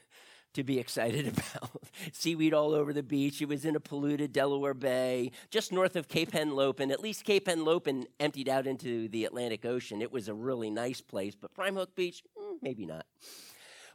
to 0.55 0.65
be 0.65 0.79
excited 0.79 1.27
about. 1.39 1.83
Seaweed 2.13 2.55
all 2.55 2.75
over 2.75 2.93
the 2.93 3.03
beach. 3.03 3.41
It 3.43 3.49
was 3.49 3.65
in 3.65 3.77
a 3.77 3.81
polluted 3.81 4.33
Delaware 4.33 4.75
Bay, 4.75 5.33
just 5.51 5.73
north 5.73 5.97
of 5.97 6.09
Cape 6.09 6.33
Henlopen. 6.33 6.91
At 6.91 7.01
least 7.01 7.25
Cape 7.25 7.47
Henlopen 7.47 8.07
emptied 8.19 8.49
out 8.49 8.67
into 8.67 9.09
the 9.09 9.25
Atlantic 9.25 9.65
Ocean. 9.65 10.03
It 10.03 10.13
was 10.13 10.29
a 10.29 10.35
really 10.35 10.71
nice 10.71 11.01
place, 11.01 11.35
but 11.35 11.55
Prime 11.55 11.77
Hook 11.77 11.95
Beach, 11.95 12.23
mm, 12.39 12.57
maybe 12.63 12.87
not. 12.87 13.07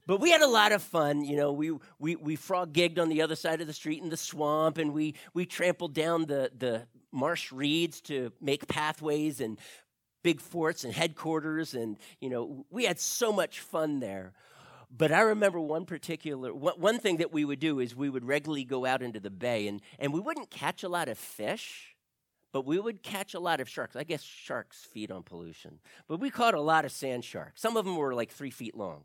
But 0.06 0.22
we 0.22 0.32
had 0.32 0.42
a 0.42 0.48
lot 0.48 0.72
of 0.72 0.82
fun. 0.82 1.24
You 1.24 1.38
know, 1.38 1.52
we, 1.52 1.72
we, 2.00 2.16
we 2.16 2.36
frog 2.36 2.74
gigged 2.74 3.00
on 3.00 3.10
the 3.10 3.22
other 3.22 3.36
side 3.36 3.62
of 3.62 3.68
the 3.68 3.74
street 3.74 4.02
in 4.02 4.10
the 4.10 4.18
swamp, 4.18 4.78
and 4.78 4.94
we, 4.94 5.16
we 5.34 5.46
trampled 5.46 5.94
down 5.94 6.26
the, 6.26 6.52
the 6.58 6.88
marsh 7.12 7.52
reeds 7.52 8.02
to 8.02 8.32
make 8.42 8.68
pathways 8.68 9.40
and 9.40 9.60
big 10.24 10.42
forts 10.42 10.84
and 10.84 10.94
headquarters. 10.94 11.74
And, 11.74 11.98
you 12.20 12.30
know, 12.30 12.66
we 12.70 12.86
had 12.86 13.00
so 13.00 13.32
much 13.32 13.60
fun 13.60 14.00
there. 14.00 14.34
But 14.92 15.12
I 15.12 15.22
remember 15.22 15.60
one 15.60 15.86
particular, 15.86 16.52
one 16.54 17.00
thing 17.00 17.18
that 17.18 17.32
we 17.32 17.46
would 17.46 17.60
do 17.60 17.80
is 17.80 17.96
we 17.96 18.10
would 18.10 18.26
regularly 18.26 18.64
go 18.64 18.86
out 18.86 19.04
into 19.04 19.20
the 19.20 19.30
bay 19.30 19.68
and, 19.68 19.82
and 20.00 20.12
we 20.12 20.20
wouldn't 20.20 20.50
catch 20.50 20.84
a 20.84 20.90
lot 20.90 21.08
of 21.08 21.18
fish, 21.18 21.96
but 22.52 22.66
we 22.66 22.80
would 22.80 23.04
catch 23.04 23.36
a 23.36 23.40
lot 23.40 23.60
of 23.60 23.70
sharks. 23.70 23.96
I 23.96 24.04
guess 24.04 24.24
sharks 24.24 24.88
feed 24.92 25.12
on 25.12 25.22
pollution. 25.22 25.80
But 26.08 26.20
we 26.20 26.32
caught 26.32 26.56
a 26.56 26.62
lot 26.62 26.86
of 26.86 26.92
sand 26.92 27.24
sharks. 27.24 27.62
Some 27.62 27.78
of 27.78 27.86
them 27.86 27.98
were 27.98 28.16
like 28.16 28.32
three 28.32 28.50
feet 28.50 28.76
long. 28.76 29.04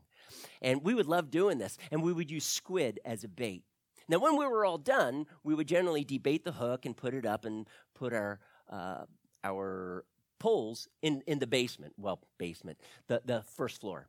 And 0.59 0.83
we 0.83 0.95
would 0.95 1.05
love 1.05 1.29
doing 1.29 1.59
this. 1.59 1.77
And 1.91 2.01
we 2.01 2.13
would 2.13 2.31
use 2.31 2.45
squid 2.45 2.99
as 3.05 3.23
a 3.23 3.27
bait. 3.27 3.63
Now, 4.07 4.17
when 4.19 4.37
we 4.37 4.47
were 4.47 4.65
all 4.65 4.79
done, 4.79 5.27
we 5.43 5.53
would 5.53 5.67
generally 5.67 6.03
debait 6.03 6.43
the 6.43 6.51
hook 6.51 6.85
and 6.85 6.97
put 6.97 7.13
it 7.13 7.25
up 7.25 7.45
and 7.45 7.67
put 7.93 8.13
our, 8.13 8.39
uh, 8.71 9.05
our 9.43 10.05
poles 10.39 10.87
in, 11.03 11.21
in 11.27 11.39
the 11.39 11.47
basement. 11.47 11.93
Well, 11.97 12.21
basement, 12.39 12.79
the, 13.07 13.21
the 13.23 13.43
first 13.55 13.81
floor. 13.81 14.07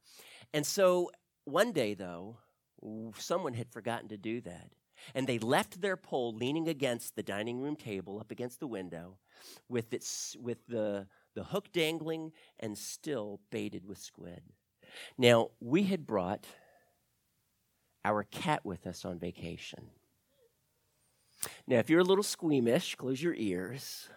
And 0.53 0.67
so 0.67 1.11
one 1.47 1.73
day, 1.73 1.95
though, 1.95 2.37
someone 3.17 3.55
had 3.55 3.71
forgotten 3.71 4.09
to 4.09 4.19
do 4.19 4.41
that. 4.43 4.71
And 5.15 5.27
they 5.27 5.39
left 5.39 5.81
their 5.81 5.97
pole 5.97 6.35
leaning 6.35 6.69
against 6.69 7.17
the 7.17 7.23
dining 7.23 7.61
room 7.61 7.77
table 7.77 8.19
up 8.19 8.31
against 8.31 8.61
the 8.61 8.67
window 8.67 9.19
with, 9.69 9.93
its, 9.93 10.37
with 10.41 10.67
the, 10.67 11.07
the 11.35 11.45
hook 11.45 11.71
dangling 11.73 12.33
and 12.59 12.77
still 12.77 13.41
baited 13.51 13.87
with 13.87 13.99
squid. 13.99 14.43
Now, 15.19 15.51
we 15.61 15.85
had 15.85 16.07
brought 16.07 16.47
our 18.05 18.25
cat 18.25 18.65
with 18.65 18.87
us 18.87 19.05
on 19.05 19.19
vacation. 19.19 19.91
Now, 21.67 21.79
if 21.79 21.91
you're 21.91 22.01
a 22.01 22.05
little 22.05 22.25
squeamish, 22.25 22.95
close 22.95 23.23
your 23.23 23.35
ears. 23.35 24.09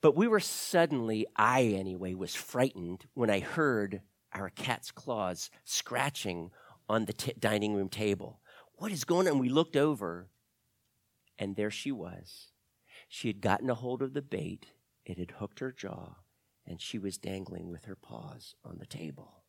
But 0.00 0.16
we 0.16 0.28
were 0.28 0.40
suddenly, 0.40 1.26
I 1.36 1.62
anyway, 1.62 2.14
was 2.14 2.34
frightened 2.34 3.06
when 3.14 3.30
I 3.30 3.40
heard 3.40 4.02
our 4.34 4.50
cat's 4.50 4.90
claws 4.90 5.50
scratching 5.64 6.50
on 6.88 7.04
the 7.04 7.12
t- 7.12 7.34
dining 7.38 7.74
room 7.74 7.88
table. 7.88 8.40
What 8.74 8.92
is 8.92 9.04
going 9.04 9.28
on? 9.28 9.38
We 9.38 9.48
looked 9.48 9.76
over, 9.76 10.28
and 11.38 11.56
there 11.56 11.70
she 11.70 11.92
was. 11.92 12.48
She 13.08 13.28
had 13.28 13.40
gotten 13.40 13.70
a 13.70 13.74
hold 13.74 14.02
of 14.02 14.14
the 14.14 14.22
bait, 14.22 14.66
it 15.04 15.18
had 15.18 15.32
hooked 15.32 15.60
her 15.60 15.72
jaw, 15.72 16.16
and 16.66 16.80
she 16.80 16.98
was 16.98 17.18
dangling 17.18 17.70
with 17.70 17.84
her 17.84 17.96
paws 17.96 18.54
on 18.64 18.78
the 18.78 18.86
table. 18.86 19.42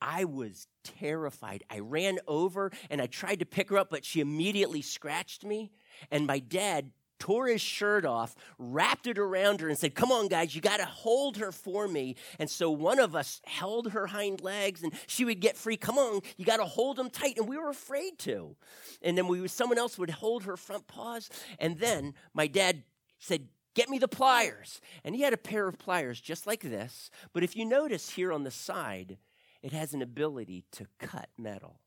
I 0.00 0.24
was 0.24 0.66
terrified. 0.84 1.64
I 1.70 1.80
ran 1.80 2.18
over 2.26 2.72
and 2.90 3.00
I 3.00 3.06
tried 3.06 3.40
to 3.40 3.46
pick 3.46 3.70
her 3.70 3.78
up, 3.78 3.90
but 3.90 4.04
she 4.04 4.20
immediately 4.20 4.82
scratched 4.82 5.44
me. 5.44 5.72
And 6.10 6.26
my 6.26 6.38
dad 6.38 6.90
tore 7.18 7.48
his 7.48 7.60
shirt 7.60 8.04
off, 8.04 8.34
wrapped 8.58 9.06
it 9.06 9.18
around 9.18 9.60
her, 9.60 9.68
and 9.68 9.78
said, 9.78 9.94
Come 9.94 10.10
on, 10.10 10.28
guys, 10.28 10.54
you 10.54 10.60
got 10.60 10.78
to 10.78 10.84
hold 10.84 11.36
her 11.38 11.52
for 11.52 11.88
me. 11.88 12.16
And 12.38 12.48
so 12.48 12.70
one 12.70 12.98
of 12.98 13.14
us 13.14 13.40
held 13.44 13.92
her 13.92 14.06
hind 14.06 14.40
legs, 14.40 14.82
and 14.82 14.92
she 15.06 15.24
would 15.24 15.40
get 15.40 15.56
free. 15.56 15.76
Come 15.76 15.98
on, 15.98 16.20
you 16.36 16.44
got 16.44 16.58
to 16.58 16.64
hold 16.64 16.96
them 16.96 17.10
tight. 17.10 17.38
And 17.38 17.48
we 17.48 17.58
were 17.58 17.70
afraid 17.70 18.18
to. 18.20 18.56
And 19.02 19.16
then 19.16 19.28
we, 19.28 19.46
someone 19.48 19.78
else 19.78 19.98
would 19.98 20.10
hold 20.10 20.44
her 20.44 20.56
front 20.56 20.86
paws. 20.86 21.30
And 21.58 21.78
then 21.78 22.14
my 22.34 22.46
dad 22.46 22.84
said, 23.18 23.48
Get 23.74 23.88
me 23.88 23.98
the 23.98 24.08
pliers. 24.08 24.80
And 25.04 25.14
he 25.14 25.22
had 25.22 25.32
a 25.32 25.36
pair 25.36 25.68
of 25.68 25.78
pliers 25.78 26.20
just 26.20 26.48
like 26.48 26.62
this. 26.62 27.10
But 27.32 27.44
if 27.44 27.54
you 27.54 27.64
notice 27.64 28.10
here 28.10 28.32
on 28.32 28.42
the 28.42 28.50
side, 28.50 29.18
it 29.62 29.72
has 29.72 29.94
an 29.94 30.02
ability 30.02 30.64
to 30.72 30.86
cut 30.98 31.28
metal. 31.38 31.80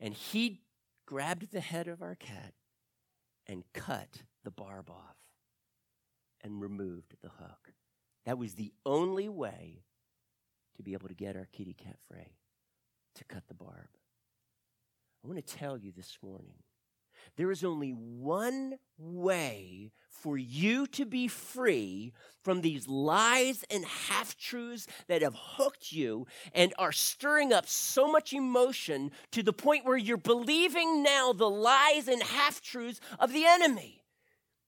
And 0.00 0.14
he 0.14 0.62
grabbed 1.04 1.52
the 1.52 1.60
head 1.60 1.88
of 1.88 2.02
our 2.02 2.14
cat 2.14 2.54
and 3.46 3.64
cut 3.72 4.22
the 4.46 4.50
barb 4.52 4.88
off 4.88 5.16
and 6.44 6.62
removed 6.62 7.16
the 7.20 7.28
hook. 7.28 7.72
That 8.26 8.38
was 8.38 8.54
the 8.54 8.72
only 8.86 9.28
way 9.28 9.82
to 10.76 10.84
be 10.84 10.92
able 10.92 11.08
to 11.08 11.14
get 11.14 11.36
our 11.36 11.48
kitty 11.52 11.74
cat 11.74 11.96
free, 12.08 12.38
to 13.16 13.24
cut 13.24 13.48
the 13.48 13.54
barb. 13.54 13.88
I 15.24 15.26
want 15.26 15.44
to 15.44 15.56
tell 15.56 15.76
you 15.76 15.90
this 15.90 16.16
morning 16.22 16.54
There 17.36 17.50
is 17.50 17.64
only 17.64 17.90
one 17.90 18.78
way 18.98 19.90
for 20.08 20.38
you 20.38 20.86
to 20.88 21.04
be 21.04 21.28
free 21.28 22.12
from 22.42 22.60
these 22.60 22.86
lies 22.86 23.64
and 23.70 23.84
half 23.84 24.36
truths 24.36 24.86
that 25.08 25.22
have 25.22 25.34
hooked 25.36 25.92
you 25.92 26.26
and 26.54 26.72
are 26.78 26.92
stirring 26.92 27.52
up 27.52 27.66
so 27.66 28.06
much 28.06 28.32
emotion 28.32 29.10
to 29.32 29.42
the 29.42 29.52
point 29.52 29.84
where 29.84 29.96
you're 29.96 30.16
believing 30.16 31.02
now 31.02 31.32
the 31.32 31.50
lies 31.50 32.08
and 32.08 32.22
half 32.22 32.60
truths 32.62 33.00
of 33.18 33.32
the 33.32 33.44
enemy. 33.44 34.05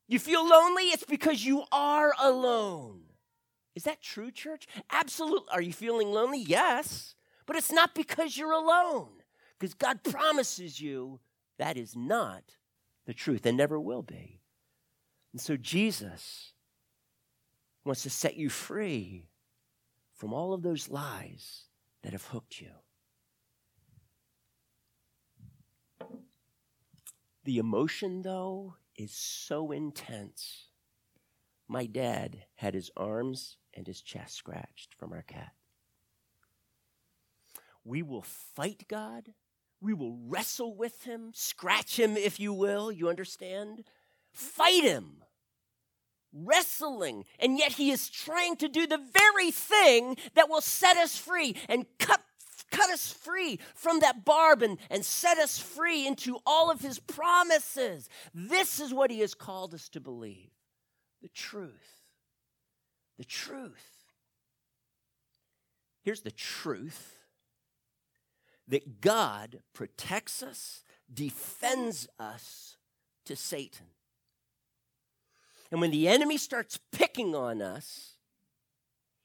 You 0.09 0.19
feel 0.19 0.47
lonely? 0.47 0.85
It's 0.85 1.05
because 1.05 1.45
you 1.45 1.65
are 1.71 2.15
alone. 2.19 3.03
Is 3.75 3.85
that 3.85 4.03
true, 4.03 4.31
church? 4.31 4.67
Absolutely. 4.91 5.49
Are 5.53 5.61
you 5.61 5.73
feeling 5.73 6.11
lonely? 6.11 6.41
Yes. 6.41 7.15
But 7.47 7.57
it's 7.57 7.71
not 7.71 7.95
because 7.95 8.37
you're 8.37 8.53
alone, 8.53 9.09
because 9.59 9.75
God 9.75 10.03
promises 10.03 10.81
you 10.81 11.21
that 11.59 11.77
is 11.77 11.95
not 11.95 12.57
the 13.07 13.15
truth 13.15 13.47
and 13.47 13.57
never 13.57 13.79
will 13.79 14.03
be. 14.03 14.41
And 15.33 15.41
so 15.41 15.57
Jesus 15.57 16.53
wants 17.85 18.03
to 18.03 18.11
set 18.11 18.37
you 18.37 18.49
free 18.49 19.29
from 20.15 20.33
all 20.33 20.53
of 20.53 20.63
those 20.63 20.89
lies 20.89 21.65
that 22.03 22.13
have 22.13 22.25
hooked 22.25 22.61
you. 22.61 22.71
The 27.45 27.59
emotion, 27.59 28.23
though, 28.23 28.75
is 28.99 29.13
so 29.13 29.71
intense. 29.71 30.67
My 31.69 31.87
dad 31.87 32.45
had 32.57 32.75
his 32.75 32.91
arms 32.97 33.57
and 33.73 33.87
his 33.87 34.03
chest 34.03 34.35
scratched 34.35 34.95
from 34.95 35.13
our 35.13 35.23
cat. 35.23 35.53
We 37.85 38.03
will 38.03 38.23
fight 38.23 38.85
God. 38.89 39.31
We 39.81 39.95
will 39.95 40.19
wrestle 40.27 40.75
with 40.75 41.05
him, 41.05 41.31
scratch 41.33 41.99
him, 41.99 42.17
if 42.17 42.41
you 42.41 42.53
will. 42.53 42.91
You 42.91 43.09
understand? 43.09 43.85
Fight 44.33 44.83
him. 44.83 45.23
Wrestling. 46.33 47.25
And 47.39 47.57
yet 47.59 47.73
he 47.73 47.91
is 47.91 48.11
trying 48.11 48.57
to 48.57 48.69
do 48.69 48.87
the 48.87 49.01
very 49.15 49.53
thing 49.53 50.17
that 50.35 50.51
will 50.51 50.61
set 50.61 50.97
us 50.97 51.17
free 51.17 51.55
and 51.69 51.87
cut 51.99 52.21
cut 52.79 52.91
us 52.91 53.13
free 53.13 53.59
from 53.75 54.01
that 54.01 54.25
barb 54.25 54.63
and, 54.63 54.79
and 54.91 55.05
set 55.05 55.39
us 55.39 55.59
free 55.59 56.07
into 56.07 56.39
all 56.47 56.71
of 56.71 56.81
his 56.81 56.99
promises. 56.99 58.09
This 58.35 58.81
is 58.81 58.95
what 58.95 59.11
he 59.11 59.21
has 59.21 59.35
called 59.35 59.75
us 59.75 59.89
to 59.91 60.01
believe 60.01 60.51
the 61.21 61.29
truth. 61.29 62.05
The 63.19 63.25
truth. 63.25 64.07
Here's 66.03 66.21
the 66.21 66.31
truth 66.31 67.17
that 68.69 69.01
God 69.01 69.61
protects 69.73 70.43
us, 70.43 70.85
defends 71.13 72.07
us 72.19 72.77
to 73.25 73.35
Satan. 73.35 73.87
And 75.71 75.81
when 75.81 75.91
the 75.91 76.07
enemy 76.07 76.37
starts 76.37 76.79
picking 76.93 77.35
on 77.35 77.61
us, 77.61 78.15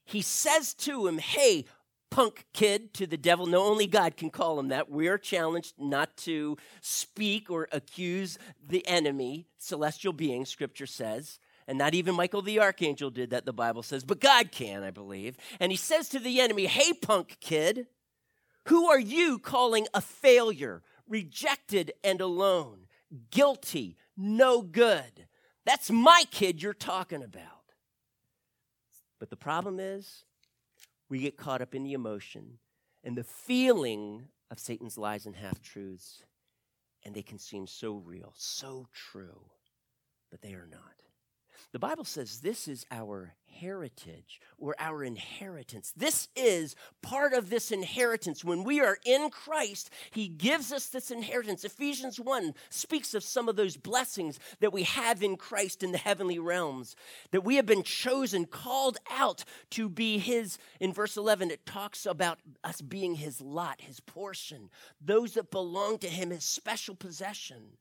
he 0.06 0.22
says 0.22 0.74
to 0.76 1.08
him, 1.08 1.20
Hey, 1.20 1.66
punk 2.14 2.46
kid 2.54 2.94
to 2.94 3.08
the 3.08 3.18
devil. 3.18 3.48
No, 3.48 3.64
only 3.64 3.88
God 3.88 4.16
can 4.16 4.30
call 4.30 4.60
him 4.60 4.68
that. 4.68 4.88
We 4.88 5.08
are 5.08 5.18
challenged 5.18 5.74
not 5.80 6.16
to 6.18 6.58
speak 6.80 7.50
or 7.50 7.68
accuse 7.72 8.38
the 8.64 8.88
enemy, 8.88 9.48
celestial 9.58 10.14
being, 10.14 10.46
scripture 10.46 10.86
says. 10.86 11.40
And 11.68 11.80
not 11.80 11.96
even 11.96 12.14
Michael 12.14 12.44
the 12.44 12.60
archangel 12.60 13.10
did 13.10 13.32
that, 13.32 13.46
the 13.46 13.54
Bible 13.54 13.82
says, 13.82 14.04
but 14.04 14.20
God 14.20 14.52
can, 14.52 14.84
I 14.84 14.92
believe. 14.92 15.38
And 15.60 15.72
he 15.72 15.76
says 15.76 16.08
to 16.10 16.20
the 16.20 16.40
enemy, 16.40 16.68
Hey, 16.68 16.94
punk 16.94 17.38
kid, 17.40 17.88
who 18.68 18.88
are 18.92 19.00
you 19.00 19.40
calling 19.40 19.88
a 19.96 20.02
failure, 20.02 20.84
rejected 21.08 21.94
and 22.04 22.22
alone, 22.22 22.86
guilty, 23.32 23.98
no 24.16 24.62
good? 24.62 25.26
That's 25.66 25.90
my 25.90 26.26
kid 26.30 26.62
you're 26.62 26.76
talking 26.76 27.24
about. 27.24 27.74
But 29.20 29.32
the 29.32 29.36
problem 29.36 29.80
is, 29.80 30.26
we 31.14 31.20
get 31.20 31.38
caught 31.38 31.62
up 31.62 31.76
in 31.76 31.84
the 31.84 31.94
emotion 31.94 32.58
and 33.04 33.16
the 33.16 33.24
feeling 33.24 34.30
of 34.50 34.58
Satan's 34.58 34.98
lies 34.98 35.28
and 35.28 35.36
half 35.36 35.62
truths, 35.62 36.24
and 37.06 37.14
they 37.14 37.22
can 37.22 37.38
seem 37.38 37.68
so 37.68 37.98
real, 37.98 38.34
so 38.36 38.88
true, 38.92 39.52
but 40.32 40.42
they 40.42 40.56
are 40.56 40.66
not. 40.66 41.03
The 41.72 41.80
Bible 41.80 42.06
says 42.06 42.42
this 42.42 42.68
is 42.68 42.86
our 42.92 43.34
heritage 43.60 44.42
or 44.58 44.76
our 44.80 45.04
inheritance. 45.04 45.94
This 45.96 46.28
is 46.36 46.76
part 47.02 47.34
of 47.34 47.50
this 47.50 47.72
inheritance. 47.72 48.44
When 48.44 48.64
we 48.64 48.82
are 48.82 48.98
in 49.06 49.30
Christ, 49.30 49.90
He 50.12 50.28
gives 50.28 50.72
us 50.72 50.88
this 50.88 51.12
inheritance. 51.12 51.64
Ephesians 51.64 52.20
1 52.20 52.54
speaks 52.70 53.14
of 53.14 53.24
some 53.24 53.48
of 53.48 53.56
those 53.56 53.78
blessings 53.78 54.40
that 54.60 54.74
we 54.74 54.84
have 54.84 55.24
in 55.24 55.38
Christ 55.38 55.84
in 55.84 55.92
the 55.92 55.98
heavenly 55.98 56.40
realms, 56.40 56.96
that 57.32 57.44
we 57.44 57.56
have 57.56 57.66
been 57.66 57.84
chosen, 57.84 58.46
called 58.46 58.98
out 59.10 59.44
to 59.72 59.90
be 59.90 60.18
His. 60.18 60.58
In 60.80 60.94
verse 60.94 61.18
11, 61.18 61.52
it 61.52 61.66
talks 61.66 62.06
about 62.06 62.40
us 62.64 62.82
being 62.82 63.16
His 63.16 63.42
lot, 63.42 63.82
His 63.82 64.00
portion, 64.00 64.70
those 65.00 65.34
that 65.34 65.52
belong 65.52 66.00
to 66.00 66.08
Him, 66.08 66.32
His 66.32 66.44
special 66.44 66.96
possession 66.96 67.78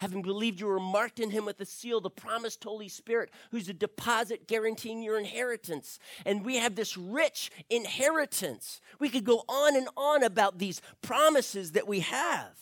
having 0.00 0.22
believed 0.22 0.60
you 0.60 0.66
were 0.66 0.80
marked 0.80 1.20
in 1.20 1.30
him 1.30 1.44
with 1.44 1.58
the 1.58 1.66
seal, 1.66 2.00
the 2.00 2.10
promised 2.10 2.62
Holy 2.62 2.88
Spirit, 2.88 3.30
who's 3.50 3.68
a 3.68 3.74
deposit 3.74 4.46
guaranteeing 4.46 5.02
your 5.02 5.18
inheritance. 5.18 5.98
And 6.24 6.44
we 6.44 6.56
have 6.56 6.74
this 6.74 6.96
rich 6.96 7.50
inheritance. 7.68 8.80
We 8.98 9.08
could 9.08 9.24
go 9.24 9.44
on 9.48 9.76
and 9.76 9.88
on 9.96 10.22
about 10.22 10.58
these 10.58 10.80
promises 11.02 11.72
that 11.72 11.88
we 11.88 12.00
have. 12.00 12.52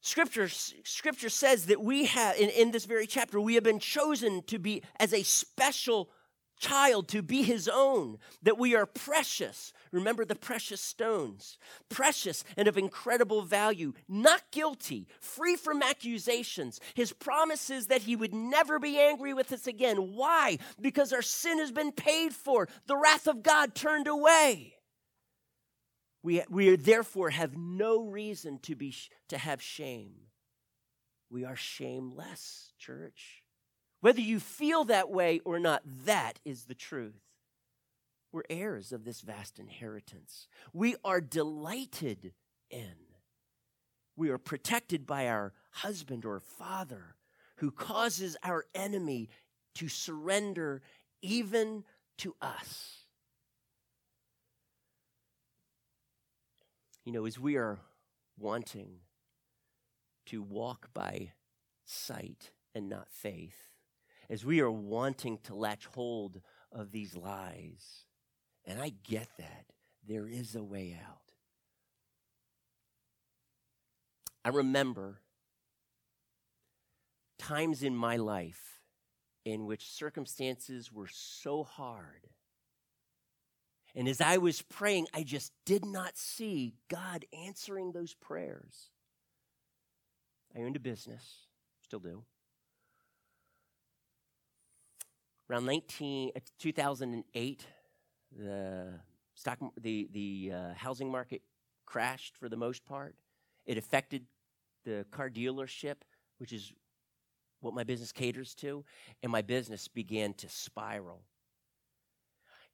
Scripture, 0.00 0.48
scripture 0.48 1.28
says 1.28 1.66
that 1.66 1.80
we 1.80 2.06
have, 2.06 2.36
in, 2.36 2.48
in 2.50 2.72
this 2.72 2.86
very 2.86 3.06
chapter, 3.06 3.40
we 3.40 3.54
have 3.54 3.62
been 3.62 3.78
chosen 3.78 4.42
to 4.44 4.58
be 4.58 4.82
as 4.98 5.12
a 5.14 5.22
special 5.22 6.10
child 6.62 7.08
to 7.08 7.22
be 7.22 7.42
his 7.42 7.68
own, 7.68 8.18
that 8.42 8.56
we 8.56 8.74
are 8.74 8.86
precious. 8.86 9.72
Remember 9.90 10.24
the 10.24 10.36
precious 10.36 10.80
stones, 10.80 11.58
precious 11.88 12.44
and 12.56 12.68
of 12.68 12.78
incredible 12.78 13.42
value, 13.42 13.92
not 14.08 14.42
guilty, 14.52 15.08
free 15.20 15.56
from 15.56 15.82
accusations. 15.82 16.80
His 16.94 17.12
promise 17.12 17.68
is 17.68 17.88
that 17.88 18.02
he 18.02 18.14
would 18.14 18.32
never 18.32 18.78
be 18.78 18.98
angry 18.98 19.34
with 19.34 19.52
us 19.52 19.66
again. 19.66 20.14
Why? 20.14 20.58
Because 20.80 21.12
our 21.12 21.22
sin 21.22 21.58
has 21.58 21.72
been 21.72 21.92
paid 21.92 22.32
for, 22.32 22.68
the 22.86 22.96
wrath 22.96 23.26
of 23.26 23.42
God 23.42 23.74
turned 23.74 24.06
away. 24.06 24.74
We, 26.22 26.42
we 26.48 26.76
therefore 26.76 27.30
have 27.30 27.56
no 27.56 28.04
reason 28.04 28.60
to, 28.60 28.76
be, 28.76 28.94
to 29.28 29.36
have 29.36 29.60
shame. 29.60 30.12
We 31.28 31.44
are 31.44 31.56
shameless, 31.56 32.72
church. 32.78 33.41
Whether 34.02 34.20
you 34.20 34.40
feel 34.40 34.82
that 34.84 35.10
way 35.10 35.40
or 35.44 35.60
not, 35.60 35.82
that 36.04 36.40
is 36.44 36.64
the 36.64 36.74
truth. 36.74 37.22
We're 38.32 38.42
heirs 38.50 38.90
of 38.92 39.04
this 39.04 39.20
vast 39.20 39.60
inheritance. 39.60 40.48
We 40.72 40.96
are 41.04 41.20
delighted 41.20 42.32
in. 42.68 42.96
We 44.16 44.30
are 44.30 44.38
protected 44.38 45.06
by 45.06 45.28
our 45.28 45.52
husband 45.70 46.24
or 46.24 46.40
father 46.40 47.14
who 47.56 47.70
causes 47.70 48.36
our 48.42 48.64
enemy 48.74 49.28
to 49.76 49.88
surrender 49.88 50.82
even 51.22 51.84
to 52.18 52.34
us. 52.42 53.04
You 57.04 57.12
know, 57.12 57.24
as 57.24 57.38
we 57.38 57.56
are 57.56 57.78
wanting 58.36 58.96
to 60.26 60.42
walk 60.42 60.88
by 60.92 61.34
sight 61.84 62.50
and 62.74 62.88
not 62.88 63.06
faith, 63.12 63.71
as 64.32 64.46
we 64.46 64.60
are 64.60 64.70
wanting 64.70 65.36
to 65.44 65.54
latch 65.54 65.84
hold 65.84 66.40
of 66.72 66.90
these 66.90 67.14
lies. 67.14 68.06
And 68.64 68.80
I 68.80 68.94
get 69.04 69.28
that. 69.38 69.66
There 70.08 70.26
is 70.26 70.56
a 70.56 70.62
way 70.62 70.98
out. 71.06 71.32
I 74.42 74.48
remember 74.48 75.20
times 77.38 77.82
in 77.82 77.94
my 77.94 78.16
life 78.16 78.80
in 79.44 79.66
which 79.66 79.92
circumstances 79.92 80.90
were 80.90 81.10
so 81.12 81.62
hard. 81.62 82.26
And 83.94 84.08
as 84.08 84.22
I 84.22 84.38
was 84.38 84.62
praying, 84.62 85.08
I 85.12 85.24
just 85.24 85.52
did 85.66 85.84
not 85.84 86.16
see 86.16 86.74
God 86.88 87.26
answering 87.46 87.92
those 87.92 88.14
prayers. 88.14 88.88
I 90.56 90.62
owned 90.62 90.76
a 90.76 90.80
business, 90.80 91.22
still 91.82 92.00
do. 92.00 92.24
Around 95.52 95.66
19, 95.66 96.32
uh, 96.34 96.40
2008, 96.58 97.66
the 98.38 98.86
stock, 99.34 99.58
the, 99.82 100.08
the 100.10 100.50
uh, 100.50 100.74
housing 100.74 101.12
market 101.12 101.42
crashed 101.84 102.38
for 102.38 102.48
the 102.48 102.56
most 102.56 102.86
part. 102.86 103.14
It 103.66 103.76
affected 103.76 104.24
the 104.86 105.04
car 105.10 105.28
dealership, 105.28 105.96
which 106.38 106.54
is 106.54 106.72
what 107.60 107.74
my 107.74 107.84
business 107.84 108.12
caters 108.12 108.54
to, 108.56 108.82
and 109.22 109.30
my 109.30 109.42
business 109.42 109.88
began 109.88 110.32
to 110.34 110.48
spiral. 110.48 111.20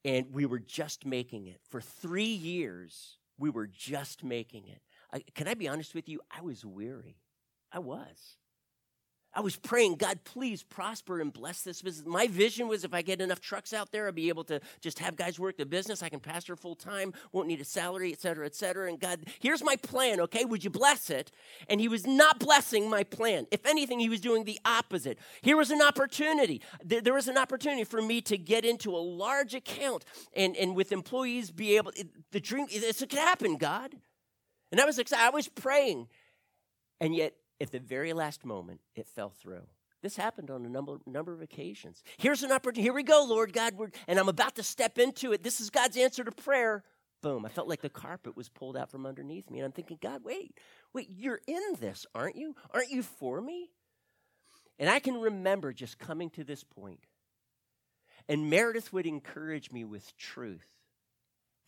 And 0.04 0.32
we 0.32 0.46
were 0.46 0.60
just 0.60 1.04
making 1.04 1.48
it. 1.48 1.58
For 1.68 1.80
three 1.80 2.22
years, 2.26 3.18
we 3.38 3.50
were 3.50 3.66
just 3.66 4.22
making 4.22 4.68
it. 4.68 4.82
I, 5.12 5.24
can 5.34 5.48
I 5.48 5.54
be 5.54 5.66
honest 5.66 5.96
with 5.96 6.08
you? 6.08 6.20
I 6.30 6.42
was 6.42 6.64
weary. 6.64 7.16
I 7.72 7.80
was. 7.80 8.36
I 9.38 9.40
was 9.40 9.54
praying, 9.54 9.94
God, 9.94 10.18
please 10.24 10.64
prosper 10.64 11.20
and 11.20 11.32
bless 11.32 11.62
this 11.62 11.80
business. 11.80 12.04
My 12.04 12.26
vision 12.26 12.66
was 12.66 12.82
if 12.82 12.92
I 12.92 13.02
get 13.02 13.20
enough 13.20 13.40
trucks 13.40 13.72
out 13.72 13.92
there, 13.92 14.06
I'll 14.06 14.12
be 14.12 14.30
able 14.30 14.42
to 14.42 14.60
just 14.80 14.98
have 14.98 15.14
guys 15.14 15.38
work 15.38 15.58
the 15.58 15.64
business. 15.64 16.02
I 16.02 16.08
can 16.08 16.18
pastor 16.18 16.56
full 16.56 16.74
time, 16.74 17.14
won't 17.30 17.46
need 17.46 17.60
a 17.60 17.64
salary, 17.64 18.12
et 18.12 18.20
cetera, 18.20 18.46
et 18.46 18.56
cetera. 18.56 18.88
And 18.88 18.98
God, 18.98 19.20
here's 19.38 19.62
my 19.62 19.76
plan, 19.76 20.18
okay? 20.22 20.44
Would 20.44 20.64
you 20.64 20.70
bless 20.70 21.08
it? 21.08 21.30
And 21.68 21.80
He 21.80 21.86
was 21.86 22.04
not 22.04 22.40
blessing 22.40 22.90
my 22.90 23.04
plan. 23.04 23.46
If 23.52 23.64
anything, 23.64 24.00
He 24.00 24.08
was 24.08 24.20
doing 24.20 24.42
the 24.42 24.58
opposite. 24.64 25.20
Here 25.40 25.56
was 25.56 25.70
an 25.70 25.82
opportunity. 25.82 26.60
There 26.84 27.14
was 27.14 27.28
an 27.28 27.38
opportunity 27.38 27.84
for 27.84 28.02
me 28.02 28.20
to 28.22 28.36
get 28.36 28.64
into 28.64 28.90
a 28.90 28.98
large 28.98 29.54
account 29.54 30.04
and, 30.34 30.56
and 30.56 30.74
with 30.74 30.90
employees 30.90 31.52
be 31.52 31.76
able, 31.76 31.92
the 32.32 32.40
dream, 32.40 32.66
it 32.70 32.98
could 32.98 33.12
happen, 33.12 33.56
God. 33.56 33.94
And 34.72 34.80
I 34.80 34.84
was 34.84 34.98
excited. 34.98 35.24
I 35.24 35.30
was 35.30 35.46
praying. 35.46 36.08
And 37.00 37.14
yet, 37.14 37.34
at 37.60 37.70
the 37.72 37.80
very 37.80 38.12
last 38.12 38.44
moment, 38.44 38.80
it 38.94 39.06
fell 39.06 39.30
through. 39.30 39.62
This 40.02 40.16
happened 40.16 40.50
on 40.50 40.64
a 40.64 40.68
number, 40.68 40.98
number 41.06 41.32
of 41.32 41.42
occasions. 41.42 42.02
Here's 42.18 42.42
an 42.42 42.52
opportunity. 42.52 42.82
Here 42.82 42.92
we 42.92 43.02
go, 43.02 43.24
Lord 43.28 43.52
God. 43.52 43.74
and 44.06 44.18
I'm 44.18 44.28
about 44.28 44.54
to 44.56 44.62
step 44.62 44.98
into 44.98 45.32
it. 45.32 45.42
This 45.42 45.60
is 45.60 45.70
God's 45.70 45.96
answer 45.96 46.22
to 46.22 46.30
prayer. 46.30 46.84
Boom. 47.20 47.44
I 47.44 47.48
felt 47.48 47.68
like 47.68 47.82
the 47.82 47.88
carpet 47.88 48.36
was 48.36 48.48
pulled 48.48 48.76
out 48.76 48.90
from 48.90 49.06
underneath 49.06 49.50
me. 49.50 49.58
And 49.58 49.66
I'm 49.66 49.72
thinking, 49.72 49.98
God, 50.00 50.22
wait, 50.24 50.56
wait, 50.92 51.08
you're 51.10 51.40
in 51.48 51.62
this, 51.80 52.06
aren't 52.14 52.36
you? 52.36 52.54
Aren't 52.72 52.90
you 52.90 53.02
for 53.02 53.40
me? 53.40 53.70
And 54.78 54.88
I 54.88 55.00
can 55.00 55.20
remember 55.20 55.72
just 55.72 55.98
coming 55.98 56.30
to 56.30 56.44
this 56.44 56.62
point. 56.62 57.00
And 58.28 58.48
Meredith 58.48 58.92
would 58.92 59.06
encourage 59.06 59.72
me 59.72 59.84
with 59.84 60.16
truth. 60.16 60.77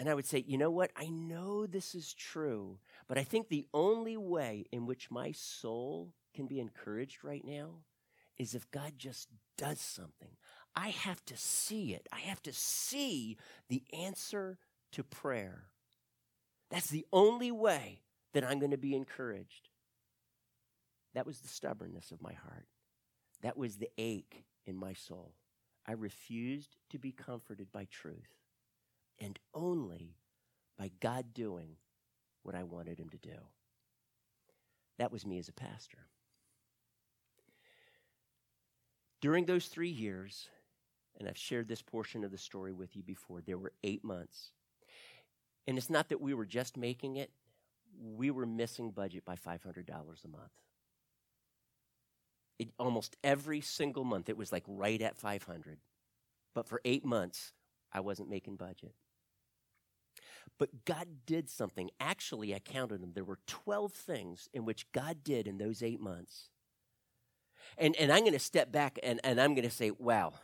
And 0.00 0.08
I 0.08 0.14
would 0.14 0.26
say, 0.26 0.42
you 0.46 0.56
know 0.56 0.70
what? 0.70 0.92
I 0.96 1.10
know 1.10 1.66
this 1.66 1.94
is 1.94 2.14
true, 2.14 2.78
but 3.06 3.18
I 3.18 3.22
think 3.22 3.48
the 3.48 3.66
only 3.74 4.16
way 4.16 4.64
in 4.72 4.86
which 4.86 5.10
my 5.10 5.30
soul 5.32 6.14
can 6.34 6.46
be 6.46 6.58
encouraged 6.58 7.22
right 7.22 7.44
now 7.44 7.82
is 8.38 8.54
if 8.54 8.70
God 8.70 8.94
just 8.96 9.28
does 9.58 9.78
something. 9.78 10.30
I 10.74 10.88
have 10.88 11.22
to 11.26 11.36
see 11.36 11.92
it. 11.92 12.08
I 12.10 12.20
have 12.20 12.42
to 12.44 12.52
see 12.54 13.36
the 13.68 13.82
answer 13.92 14.56
to 14.92 15.04
prayer. 15.04 15.64
That's 16.70 16.88
the 16.88 17.04
only 17.12 17.50
way 17.50 18.00
that 18.32 18.42
I'm 18.42 18.58
going 18.58 18.70
to 18.70 18.78
be 18.78 18.94
encouraged. 18.94 19.68
That 21.12 21.26
was 21.26 21.40
the 21.40 21.48
stubbornness 21.48 22.10
of 22.10 22.22
my 22.22 22.32
heart. 22.32 22.68
That 23.42 23.58
was 23.58 23.76
the 23.76 23.90
ache 23.98 24.44
in 24.64 24.76
my 24.76 24.94
soul. 24.94 25.34
I 25.86 25.92
refused 25.92 26.76
to 26.88 26.98
be 26.98 27.12
comforted 27.12 27.70
by 27.70 27.86
truth 27.90 28.39
and 29.20 29.38
only 29.54 30.16
by 30.78 30.90
God 31.00 31.35
doing 31.35 31.76
what 32.42 32.54
I 32.54 32.62
wanted 32.62 32.98
him 32.98 33.11
to 33.11 33.18
do. 33.18 33.37
That 34.98 35.12
was 35.12 35.26
me 35.26 35.38
as 35.38 35.48
a 35.48 35.52
pastor. 35.52 36.06
During 39.20 39.44
those 39.44 39.66
three 39.66 39.90
years, 39.90 40.48
and 41.18 41.28
I've 41.28 41.37
shared 41.37 41.68
this 41.68 41.83
portion 41.83 42.24
of 42.24 42.30
the 42.30 42.38
story 42.38 42.72
with 42.72 42.96
you 42.96 43.02
before, 43.02 43.42
there 43.42 43.59
were 43.59 43.72
eight 43.85 44.02
months. 44.02 44.52
And 45.66 45.76
it's 45.76 45.90
not 45.90 46.09
that 46.09 46.20
we 46.20 46.33
were 46.33 46.46
just 46.46 46.76
making 46.76 47.16
it, 47.16 47.30
we 48.02 48.30
were 48.30 48.46
missing 48.46 48.90
budget 48.90 49.24
by 49.24 49.37
$500 49.37 49.88
a 49.88 50.28
month. 50.28 50.50
It, 52.59 52.68
almost 52.78 53.16
every 53.22 53.61
single 53.61 54.04
month, 54.04 54.28
it 54.28 54.37
was 54.37 54.52
like 54.52 54.64
right 54.66 55.00
at 55.00 55.16
500. 55.16 55.78
But 56.54 56.66
for 56.66 56.80
eight 56.85 57.04
months, 57.04 57.52
I 57.92 58.00
wasn't 58.00 58.30
making 58.30 58.56
budget. 58.56 58.94
But 60.58 60.84
God 60.84 61.08
did 61.26 61.48
something. 61.48 61.90
Actually, 62.00 62.54
I 62.54 62.58
counted 62.58 63.02
them. 63.02 63.12
There 63.14 63.24
were 63.24 63.38
12 63.46 63.92
things 63.92 64.48
in 64.52 64.64
which 64.64 64.90
God 64.92 65.24
did 65.24 65.46
in 65.46 65.58
those 65.58 65.82
eight 65.82 66.00
months. 66.00 66.50
And, 67.78 67.96
and 67.96 68.12
I'm 68.12 68.20
going 68.20 68.32
to 68.32 68.38
step 68.38 68.70
back 68.70 68.98
and, 69.02 69.20
and 69.24 69.40
I'm 69.40 69.54
going 69.54 69.68
to 69.68 69.74
say, 69.74 69.90
wow, 69.90 70.34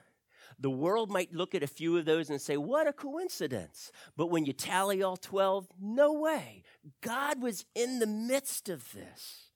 the 0.58 0.70
world 0.70 1.10
might 1.10 1.34
look 1.34 1.54
at 1.54 1.62
a 1.62 1.66
few 1.66 1.96
of 1.98 2.04
those 2.04 2.30
and 2.30 2.40
say, 2.40 2.56
what 2.56 2.86
a 2.86 2.92
coincidence. 2.92 3.92
But 4.16 4.28
when 4.28 4.46
you 4.46 4.52
tally 4.52 5.02
all 5.02 5.16
12, 5.16 5.68
no 5.80 6.12
way. 6.12 6.62
God 7.02 7.42
was 7.42 7.64
in 7.74 7.98
the 7.98 8.06
midst 8.06 8.68
of 8.68 8.92
this. 8.92 9.50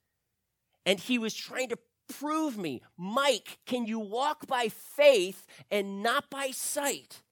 And 0.84 0.98
he 0.98 1.18
was 1.18 1.34
trying 1.34 1.68
to 1.70 1.78
prove 2.08 2.58
me, 2.58 2.82
Mike, 2.98 3.58
can 3.66 3.86
you 3.86 3.98
walk 3.98 4.46
by 4.46 4.68
faith 4.68 5.46
and 5.70 6.02
not 6.02 6.28
by 6.28 6.50
sight? 6.50 7.22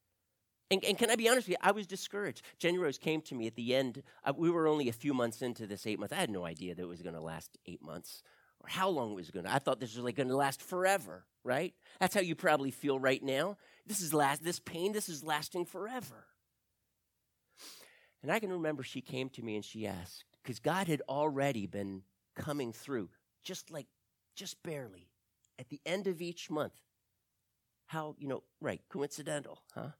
And, 0.70 0.85
and, 0.85 0.98
can 0.98 1.11
I 1.11 1.16
be 1.16 1.28
honest 1.28 1.48
with 1.48 1.52
you? 1.52 1.66
I 1.66 1.72
was 1.72 1.87
discouraged. 1.87 2.42
Jenny 2.59 2.76
Rose 2.76 2.98
came 2.98 3.22
to 3.22 3.35
me 3.35 3.46
at 3.46 3.57
the 3.57 3.74
end. 3.74 4.02
Uh, 4.22 4.35
we 4.37 4.50
were 4.50 4.68
only 4.68 4.88
a 4.88 4.92
few 4.92 5.14
months 5.14 5.40
into 5.40 5.66
this 5.66 5.87
eight 5.87 5.98
months. 5.98 6.12
I 6.12 6.18
had 6.18 6.31
no 6.31 6.44
idea 6.44 6.74
that 6.74 6.83
it 6.83 6.88
was 6.88 7.00
going 7.00 7.14
to 7.14 7.22
last 7.22 7.57
eight 7.64 7.83
months 7.83 8.22
or 8.61 8.68
how 8.68 8.88
long 8.88 9.12
it 9.12 9.14
was 9.14 9.31
going 9.31 9.46
to. 9.46 9.52
I 9.52 9.61
thought 9.61 9.81
this 9.81 9.94
was 9.94 10.04
like 10.04 10.16
going 10.16 10.28
to 10.28 10.37
last 10.37 10.61
forever, 10.61 11.24
right? 11.42 11.74
That's 12.00 12.14
how 12.14 12.20
you 12.20 12.35
probably 12.35 12.70
feel 12.70 12.98
right 12.98 13.22
now. 13.22 13.57
This 13.87 14.02
is 14.02 14.12
last. 14.12 14.44
This 14.44 14.61
pain. 14.61 14.92
This 14.92 15.09
is 15.09 15.24
lasting 15.24 15.64
forever. 15.64 16.26
And 18.22 18.31
I 18.31 18.38
can 18.38 18.52
remember 18.52 18.83
she 18.83 19.00
came 19.00 19.31
to 19.31 19.42
me 19.42 19.57
and 19.57 19.64
she 19.64 19.87
asked 19.87 20.24
because 20.42 20.59
God 20.59 20.87
had 20.87 21.02
already 21.09 21.66
been 21.66 22.02
coming 22.35 22.72
through, 22.72 23.09
just 23.42 23.70
like, 23.70 23.87
just 24.35 24.62
barely, 24.62 25.09
at 25.59 25.68
the 25.68 25.81
end 25.87 26.07
of 26.07 26.20
each 26.20 26.50
month. 26.50 26.74
How 27.87 28.16
you 28.18 28.28
know? 28.28 28.42
Right? 28.61 28.83
Coincidental, 28.90 29.62
huh? 29.74 29.90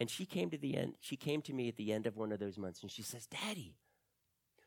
And 0.00 0.10
she 0.10 0.26
came 0.26 0.50
to 0.50 0.58
the 0.58 0.76
end, 0.76 0.96
she 1.00 1.16
came 1.16 1.40
to 1.42 1.52
me 1.52 1.68
at 1.68 1.76
the 1.76 1.92
end 1.92 2.06
of 2.06 2.16
one 2.16 2.32
of 2.32 2.40
those 2.40 2.58
months 2.58 2.82
and 2.82 2.90
she 2.90 3.02
says, 3.02 3.26
Daddy, 3.26 3.76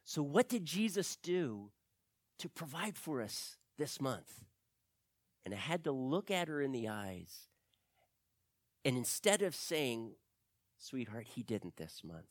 so 0.06 0.24
what 0.24 0.48
did 0.48 0.66
Jesus 0.66 1.18
do 1.18 1.72
to 2.40 2.48
provide 2.48 2.98
for 2.98 3.22
us 3.22 3.58
this 3.78 4.00
month? 4.00 4.46
And 5.46 5.54
I 5.54 5.58
had 5.58 5.84
to 5.84 5.92
look 5.92 6.32
at 6.32 6.48
her 6.48 6.62
in 6.62 6.72
the 6.72 6.88
eyes. 6.88 7.50
And 8.86 8.96
instead 8.98 9.42
of 9.42 9.54
saying, 9.54 10.12
Sweetheart, 10.78 11.28
he 11.36 11.44
didn't 11.44 11.76
this 11.76 12.02
month, 12.06 12.28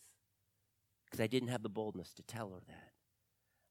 because 1.04 1.20
I 1.20 1.26
didn't 1.26 1.48
have 1.48 1.62
the 1.62 1.68
boldness 1.68 2.14
to 2.14 2.22
tell 2.22 2.50
her 2.50 2.60
that, 2.66 2.92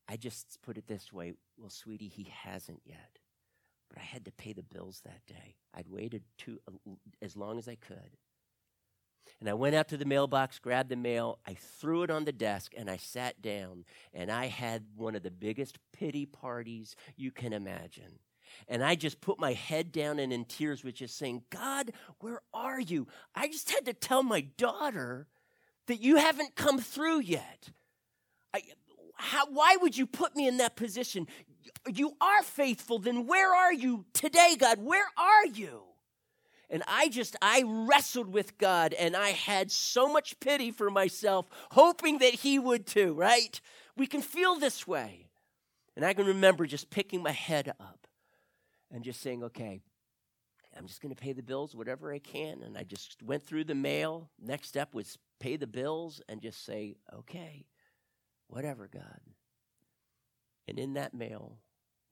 I 0.07 0.17
just 0.17 0.59
put 0.61 0.77
it 0.77 0.87
this 0.87 1.11
way 1.11 1.33
Well, 1.57 1.69
sweetie, 1.69 2.07
he 2.07 2.27
hasn't 2.31 2.81
yet. 2.85 3.19
But 3.89 3.99
I 3.99 4.01
had 4.03 4.25
to 4.25 4.31
pay 4.31 4.53
the 4.53 4.63
bills 4.63 5.01
that 5.05 5.25
day. 5.25 5.55
I'd 5.73 5.87
waited 5.87 6.23
too, 6.37 6.59
uh, 6.67 6.91
as 7.21 7.35
long 7.35 7.57
as 7.57 7.67
I 7.67 7.75
could. 7.75 8.17
And 9.39 9.49
I 9.49 9.53
went 9.53 9.75
out 9.75 9.87
to 9.89 9.97
the 9.97 10.05
mailbox, 10.05 10.59
grabbed 10.59 10.89
the 10.89 10.95
mail, 10.95 11.39
I 11.47 11.55
threw 11.55 12.03
it 12.03 12.09
on 12.09 12.25
the 12.25 12.31
desk, 12.31 12.73
and 12.77 12.89
I 12.89 12.97
sat 12.97 13.41
down. 13.41 13.85
And 14.13 14.31
I 14.31 14.47
had 14.47 14.85
one 14.95 15.15
of 15.15 15.23
the 15.23 15.31
biggest 15.31 15.77
pity 15.93 16.25
parties 16.25 16.95
you 17.15 17.31
can 17.31 17.53
imagine. 17.53 18.19
And 18.67 18.83
I 18.83 18.95
just 18.95 19.21
put 19.21 19.39
my 19.39 19.53
head 19.53 19.91
down 19.91 20.19
and 20.19 20.31
in 20.31 20.45
tears 20.45 20.83
was 20.83 20.93
just 20.93 21.17
saying, 21.17 21.43
God, 21.49 21.91
where 22.19 22.41
are 22.53 22.79
you? 22.79 23.07
I 23.33 23.47
just 23.47 23.69
had 23.71 23.85
to 23.85 23.93
tell 23.93 24.23
my 24.23 24.41
daughter 24.41 25.27
that 25.87 26.01
you 26.01 26.15
haven't 26.17 26.55
come 26.55 26.79
through 26.79 27.19
yet. 27.19 27.69
I, 28.53 28.61
how, 29.15 29.47
why 29.47 29.77
would 29.77 29.97
you 29.97 30.07
put 30.07 30.35
me 30.35 30.47
in 30.47 30.57
that 30.57 30.75
position? 30.75 31.27
You 31.87 32.13
are 32.21 32.43
faithful, 32.43 32.99
then 32.99 33.27
where 33.27 33.53
are 33.53 33.73
you 33.73 34.05
today, 34.13 34.55
God? 34.57 34.79
Where 34.79 35.07
are 35.17 35.45
you? 35.45 35.83
And 36.69 36.83
I 36.87 37.09
just, 37.09 37.35
I 37.41 37.63
wrestled 37.65 38.31
with 38.33 38.57
God 38.57 38.93
and 38.93 39.15
I 39.15 39.29
had 39.29 39.71
so 39.71 40.11
much 40.11 40.39
pity 40.39 40.71
for 40.71 40.89
myself, 40.89 41.47
hoping 41.71 42.19
that 42.19 42.33
He 42.33 42.59
would 42.59 42.85
too, 42.85 43.13
right? 43.13 43.59
We 43.95 44.07
can 44.07 44.21
feel 44.21 44.55
this 44.55 44.87
way. 44.87 45.27
And 45.95 46.03
I 46.03 46.13
can 46.13 46.25
remember 46.25 46.65
just 46.65 46.89
picking 46.89 47.23
my 47.23 47.31
head 47.31 47.71
up 47.79 48.07
and 48.91 49.03
just 49.03 49.21
saying, 49.21 49.43
okay, 49.43 49.81
I'm 50.77 50.87
just 50.87 51.01
going 51.01 51.13
to 51.13 51.21
pay 51.21 51.31
the 51.31 51.43
bills, 51.43 51.75
whatever 51.75 52.13
I 52.13 52.19
can. 52.19 52.61
And 52.61 52.77
I 52.77 52.83
just 52.83 53.23
went 53.23 53.43
through 53.43 53.63
the 53.63 53.75
mail. 53.75 54.29
Next 54.41 54.67
step 54.67 54.93
was 54.93 55.17
pay 55.39 55.55
the 55.55 55.67
bills 55.67 56.21
and 56.27 56.41
just 56.41 56.65
say, 56.65 56.97
okay, 57.13 57.65
whatever, 58.47 58.89
God. 58.91 59.21
And 60.67 60.77
in 60.77 60.95
that 60.95 61.13
mail 61.13 61.59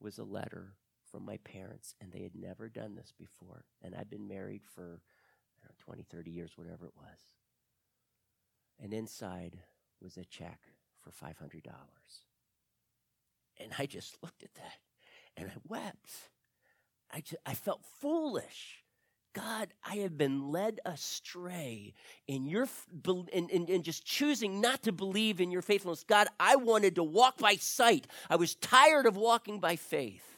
was 0.00 0.18
a 0.18 0.24
letter 0.24 0.74
from 1.14 1.24
my 1.24 1.36
parents, 1.44 1.94
and 2.00 2.10
they 2.10 2.24
had 2.24 2.34
never 2.34 2.68
done 2.68 2.96
this 2.96 3.12
before. 3.16 3.64
And 3.82 3.94
I'd 3.94 4.10
been 4.10 4.26
married 4.26 4.62
for 4.74 5.00
know, 5.64 5.70
20, 5.78 6.04
30 6.10 6.30
years, 6.30 6.52
whatever 6.56 6.86
it 6.86 6.96
was. 6.96 7.18
And 8.82 8.92
inside 8.92 9.58
was 10.02 10.16
a 10.16 10.24
check 10.24 10.58
for 11.00 11.10
$500. 11.10 11.30
And 13.60 13.72
I 13.78 13.86
just 13.86 14.16
looked 14.22 14.42
at 14.42 14.54
that 14.54 14.78
and 15.36 15.48
I 15.48 15.54
wept. 15.68 16.10
I, 17.12 17.20
just, 17.20 17.36
I 17.46 17.54
felt 17.54 17.84
foolish. 18.00 18.82
God, 19.34 19.68
I 19.84 19.96
have 19.96 20.16
been 20.16 20.50
led 20.50 20.80
astray 20.84 21.94
in 22.26 22.46
your 22.46 22.68
in, 23.32 23.48
in, 23.48 23.66
in, 23.66 23.82
just 23.82 24.04
choosing 24.04 24.60
not 24.60 24.82
to 24.84 24.92
believe 24.92 25.40
in 25.40 25.50
your 25.50 25.62
faithfulness. 25.62 26.04
God, 26.04 26.28
I 26.38 26.56
wanted 26.56 26.96
to 26.96 27.02
walk 27.02 27.38
by 27.38 27.56
sight. 27.56 28.06
I 28.30 28.36
was 28.36 28.54
tired 28.54 29.06
of 29.06 29.16
walking 29.16 29.58
by 29.58 29.74
faith. 29.74 30.33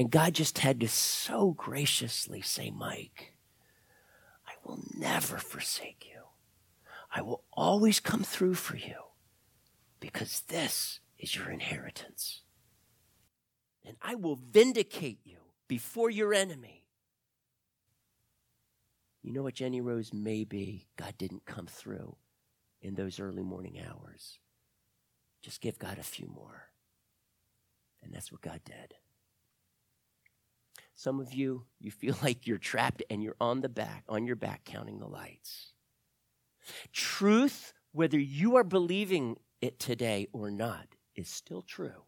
And 0.00 0.10
God 0.10 0.32
just 0.32 0.60
had 0.60 0.80
to 0.80 0.88
so 0.88 1.52
graciously 1.52 2.40
say, 2.40 2.70
Mike, 2.70 3.34
I 4.46 4.52
will 4.64 4.80
never 4.96 5.36
forsake 5.36 6.06
you. 6.10 6.22
I 7.14 7.20
will 7.20 7.44
always 7.52 8.00
come 8.00 8.22
through 8.22 8.54
for 8.54 8.78
you 8.78 8.94
because 10.00 10.40
this 10.48 11.00
is 11.18 11.36
your 11.36 11.50
inheritance. 11.50 12.40
and 13.84 13.96
I 14.02 14.14
will 14.14 14.36
vindicate 14.36 15.20
you 15.24 15.38
before 15.68 16.10
your 16.10 16.32
enemy. 16.32 16.86
You 19.22 19.32
know 19.34 19.42
what, 19.42 19.54
Jenny 19.54 19.82
Rose? 19.82 20.14
Maybe 20.14 20.86
God 20.96 21.14
didn't 21.18 21.44
come 21.44 21.66
through 21.66 22.16
in 22.80 22.94
those 22.94 23.20
early 23.20 23.42
morning 23.42 23.78
hours. 23.86 24.38
Just 25.42 25.60
give 25.60 25.78
God 25.78 25.98
a 25.98 26.02
few 26.02 26.26
more. 26.26 26.70
And 28.02 28.14
that's 28.14 28.32
what 28.32 28.40
God 28.40 28.60
did. 28.64 28.94
Some 31.00 31.18
of 31.18 31.32
you, 31.32 31.64
you 31.80 31.90
feel 31.90 32.14
like 32.22 32.46
you're 32.46 32.58
trapped 32.58 33.02
and 33.08 33.22
you're 33.22 33.36
on 33.40 33.62
the 33.62 33.70
back, 33.70 34.04
on 34.06 34.26
your 34.26 34.36
back 34.36 34.64
counting 34.66 34.98
the 34.98 35.06
lights. 35.06 35.72
Truth, 36.92 37.72
whether 37.92 38.18
you 38.18 38.56
are 38.56 38.64
believing 38.64 39.36
it 39.62 39.78
today 39.78 40.28
or 40.34 40.50
not, 40.50 40.88
is 41.16 41.26
still 41.26 41.62
true. 41.62 42.04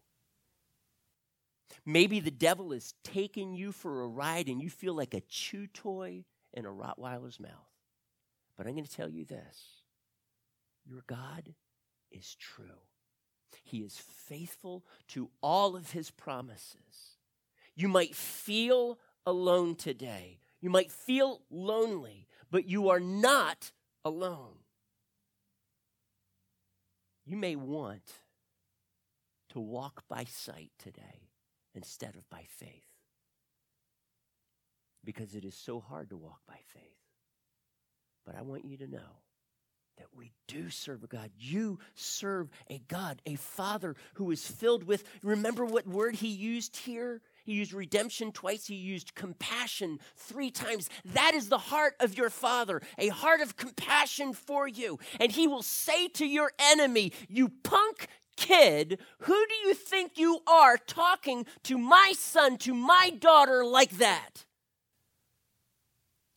Maybe 1.83 2.19
the 2.19 2.29
devil 2.29 2.71
is 2.71 2.93
taking 3.03 3.55
you 3.55 3.71
for 3.71 4.03
a 4.03 4.07
ride 4.07 4.47
and 4.47 4.61
you 4.61 4.69
feel 4.69 4.93
like 4.93 5.15
a 5.15 5.21
chew 5.21 5.65
toy 5.65 6.23
in 6.53 6.67
a 6.67 6.69
Rottweiler's 6.69 7.39
mouth. 7.39 7.49
But 8.55 8.67
I'm 8.67 8.73
going 8.73 8.85
to 8.85 8.95
tell 8.95 9.09
you 9.09 9.25
this 9.25 9.81
your 10.85 11.03
God 11.07 11.55
is 12.11 12.35
true. 12.35 12.83
He 13.63 13.79
is 13.79 13.97
faithful 13.97 14.85
to 15.09 15.31
all 15.41 15.75
of 15.75 15.93
his 15.93 16.11
promises. 16.11 17.12
You 17.75 17.87
might 17.87 18.15
feel 18.15 18.99
alone 19.25 19.75
today. 19.75 20.39
You 20.61 20.69
might 20.69 20.91
feel 20.91 21.41
lonely, 21.49 22.27
but 22.51 22.67
you 22.67 22.89
are 22.89 22.99
not 22.99 23.71
alone. 24.05 24.55
You 27.25 27.37
may 27.37 27.55
want 27.55 28.03
to 29.49 29.59
walk 29.59 30.03
by 30.09 30.25
sight 30.25 30.71
today 30.79 31.29
instead 31.73 32.15
of 32.15 32.29
by 32.29 32.45
faith 32.47 32.93
because 35.03 35.35
it 35.35 35.45
is 35.45 35.55
so 35.55 35.79
hard 35.79 36.09
to 36.09 36.17
walk 36.17 36.39
by 36.47 36.59
faith. 36.73 36.83
But 38.25 38.35
I 38.35 38.41
want 38.41 38.65
you 38.65 38.77
to 38.77 38.87
know 38.87 39.21
that 39.97 40.07
we 40.15 40.31
do 40.47 40.69
serve 40.69 41.03
a 41.03 41.07
God. 41.07 41.29
You 41.37 41.79
serve 41.93 42.49
a 42.69 42.79
God, 42.87 43.21
a 43.25 43.35
Father 43.35 43.95
who 44.15 44.31
is 44.31 44.45
filled 44.45 44.85
with, 44.85 45.03
remember 45.21 45.65
what 45.65 45.87
word 45.87 46.15
he 46.15 46.29
used 46.29 46.77
here? 46.77 47.21
He 47.43 47.53
used 47.53 47.73
redemption 47.73 48.31
twice. 48.31 48.67
He 48.67 48.75
used 48.75 49.15
compassion 49.15 49.99
three 50.15 50.49
times. 50.49 50.89
That 51.05 51.33
is 51.33 51.49
the 51.49 51.57
heart 51.57 51.95
of 51.99 52.17
your 52.17 52.29
Father, 52.29 52.81
a 52.97 53.09
heart 53.09 53.41
of 53.41 53.57
compassion 53.57 54.33
for 54.33 54.67
you. 54.67 54.99
And 55.19 55.31
He 55.31 55.47
will 55.47 55.61
say 55.61 56.07
to 56.09 56.25
your 56.25 56.51
enemy, 56.57 57.11
You 57.27 57.49
punk 57.63 58.07
kid, 58.37 58.99
who 59.19 59.45
do 59.47 59.55
you 59.67 59.73
think 59.73 60.17
you 60.17 60.39
are 60.47 60.77
talking 60.77 61.45
to 61.63 61.77
my 61.77 62.13
son, 62.17 62.57
to 62.59 62.73
my 62.73 63.09
daughter 63.09 63.65
like 63.65 63.97
that? 63.97 64.45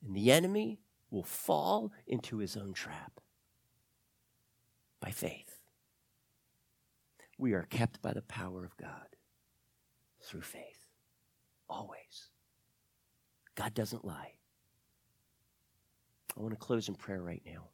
And 0.05 0.17
the 0.17 0.31
enemy 0.31 0.79
will 1.11 1.25
fall 1.25 1.93
into 2.07 2.39
his 2.39 2.57
own 2.57 2.73
trap 2.73 3.21
by 5.01 5.11
faith. 5.11 5.59
We 7.39 7.53
are 7.53 7.67
kept 7.69 8.01
by 8.03 8.13
the 8.13 8.23
power 8.23 8.65
of 8.65 8.77
God 8.77 9.17
through 10.23 10.43
faith. 10.43 10.76
Always. 11.69 12.31
God 13.55 13.75
doesn't 13.75 14.05
lie. 14.05 14.33
I 16.37 16.41
want 16.41 16.53
to 16.53 16.59
close 16.59 16.89
in 16.89 16.95
prayer 16.95 17.23
right 17.23 17.43
now. 17.47 17.69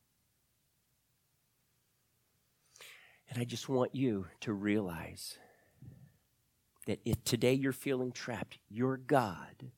And 3.29 3.41
I 3.41 3.45
just 3.45 3.69
want 3.69 3.95
you 3.95 4.27
to 4.41 4.53
realize 4.53 5.39
that 6.87 7.01
if 7.05 7.23
today 7.25 7.55
you're 7.55 7.73
feeling 7.73 8.13
trapped, 8.13 8.59
your 8.69 8.97
God 8.97 9.71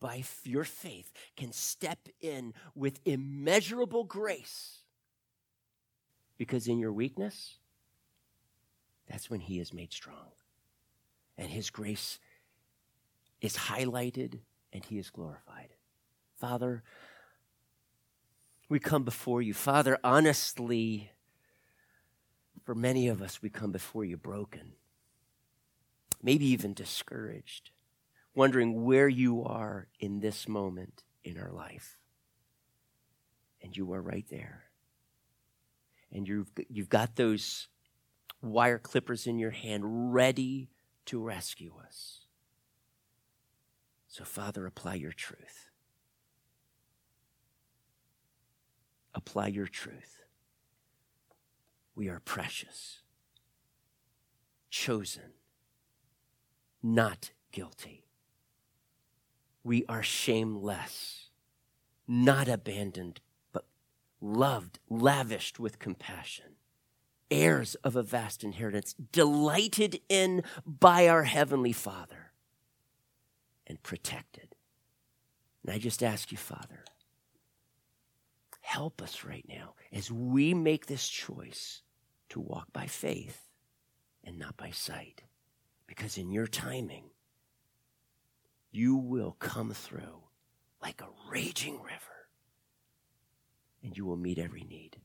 by 0.00 0.22
your 0.44 0.64
faith, 0.64 1.12
can 1.36 1.52
step 1.52 2.08
in 2.20 2.54
with 2.74 3.00
immeasurable 3.04 4.04
grace. 4.04 4.78
Because 6.38 6.68
in 6.68 6.78
your 6.78 6.92
weakness, 6.92 7.56
that's 9.08 9.30
when 9.30 9.40
He 9.40 9.58
is 9.58 9.72
made 9.72 9.92
strong. 9.92 10.32
And 11.38 11.48
His 11.50 11.70
grace 11.70 12.18
is 13.40 13.56
highlighted 13.56 14.40
and 14.72 14.84
He 14.84 14.98
is 14.98 15.10
glorified. 15.10 15.68
Father, 16.38 16.82
we 18.68 18.78
come 18.78 19.04
before 19.04 19.42
you. 19.42 19.54
Father, 19.54 19.98
honestly, 20.02 21.10
for 22.64 22.74
many 22.74 23.08
of 23.08 23.22
us, 23.22 23.40
we 23.40 23.48
come 23.48 23.72
before 23.72 24.04
you 24.04 24.16
broken, 24.16 24.72
maybe 26.22 26.46
even 26.46 26.74
discouraged 26.74 27.70
wondering 28.36 28.84
where 28.84 29.08
you 29.08 29.42
are 29.42 29.88
in 29.98 30.20
this 30.20 30.46
moment 30.46 31.02
in 31.24 31.38
our 31.38 31.50
life. 31.50 31.98
And 33.62 33.74
you 33.76 33.92
are 33.94 34.02
right 34.02 34.26
there. 34.30 34.64
And 36.12 36.28
you've, 36.28 36.52
you've 36.68 36.90
got 36.90 37.16
those 37.16 37.66
wire 38.42 38.78
clippers 38.78 39.26
in 39.26 39.38
your 39.38 39.50
hand 39.50 40.14
ready 40.14 40.68
to 41.06 41.18
rescue 41.18 41.72
us. 41.84 42.25
So, 44.16 44.24
Father, 44.24 44.66
apply 44.66 44.94
your 44.94 45.12
truth. 45.12 45.70
Apply 49.14 49.48
your 49.48 49.66
truth. 49.66 50.22
We 51.94 52.08
are 52.08 52.20
precious, 52.20 53.02
chosen, 54.70 55.32
not 56.82 57.30
guilty 57.52 58.06
we 59.66 59.84
are 59.88 60.02
shameless, 60.02 61.30
not 62.06 62.46
abandoned, 62.46 63.20
but 63.52 63.66
loved, 64.20 64.78
lavished 64.88 65.58
with 65.58 65.80
compassion, 65.80 66.54
heirs 67.32 67.74
of 67.82 67.96
a 67.96 68.02
vast 68.04 68.44
inheritance, 68.44 68.94
delighted 69.10 70.00
in 70.08 70.44
by 70.64 71.08
our 71.08 71.24
Heavenly 71.24 71.72
Father, 71.72 72.25
and 73.66 73.82
protected. 73.82 74.54
And 75.62 75.74
I 75.74 75.78
just 75.78 76.02
ask 76.02 76.30
you, 76.30 76.38
Father, 76.38 76.84
help 78.60 79.02
us 79.02 79.24
right 79.24 79.44
now 79.48 79.74
as 79.92 80.10
we 80.10 80.54
make 80.54 80.86
this 80.86 81.08
choice 81.08 81.82
to 82.28 82.40
walk 82.40 82.72
by 82.72 82.86
faith 82.86 83.48
and 84.24 84.38
not 84.38 84.56
by 84.56 84.70
sight. 84.70 85.22
Because 85.86 86.18
in 86.18 86.30
your 86.30 86.46
timing, 86.46 87.04
you 88.70 88.96
will 88.96 89.36
come 89.38 89.72
through 89.72 90.22
like 90.82 91.00
a 91.00 91.30
raging 91.30 91.80
river 91.82 92.28
and 93.82 93.96
you 93.96 94.04
will 94.04 94.16
meet 94.16 94.38
every 94.38 94.64
need. 94.64 94.98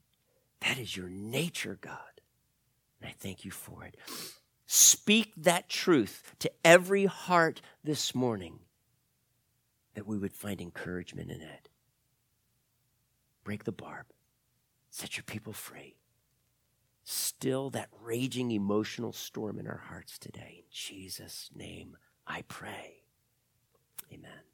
That 0.62 0.78
is 0.78 0.96
your 0.96 1.10
nature, 1.10 1.78
God. 1.80 2.22
And 3.00 3.10
I 3.10 3.14
thank 3.18 3.46
you 3.46 3.52
for 3.52 3.84
it. 3.84 3.96
Speak 4.74 5.34
that 5.36 5.68
truth 5.68 6.34
to 6.40 6.50
every 6.64 7.06
heart 7.06 7.60
this 7.84 8.16
morning 8.16 8.60
that 9.96 10.08
we 10.08 10.18
would 10.18 10.32
find 10.32 10.62
encouragement 10.62 11.30
in 11.30 11.42
it. 11.42 11.68
Break 13.44 13.66
the 13.66 13.74
barb, 13.74 14.06
set 14.90 15.18
your 15.18 15.26
people 15.26 15.52
free. 15.52 15.98
Still 17.04 17.70
that 17.72 17.90
raging 18.02 18.52
emotional 18.52 19.12
storm 19.12 19.60
in 19.60 19.68
our 19.68 19.84
hearts 19.90 20.18
today. 20.18 20.60
In 20.60 20.66
Jesus' 20.72 21.50
name, 21.54 21.98
I 22.26 22.44
pray. 22.44 23.04
Amen. 24.10 24.51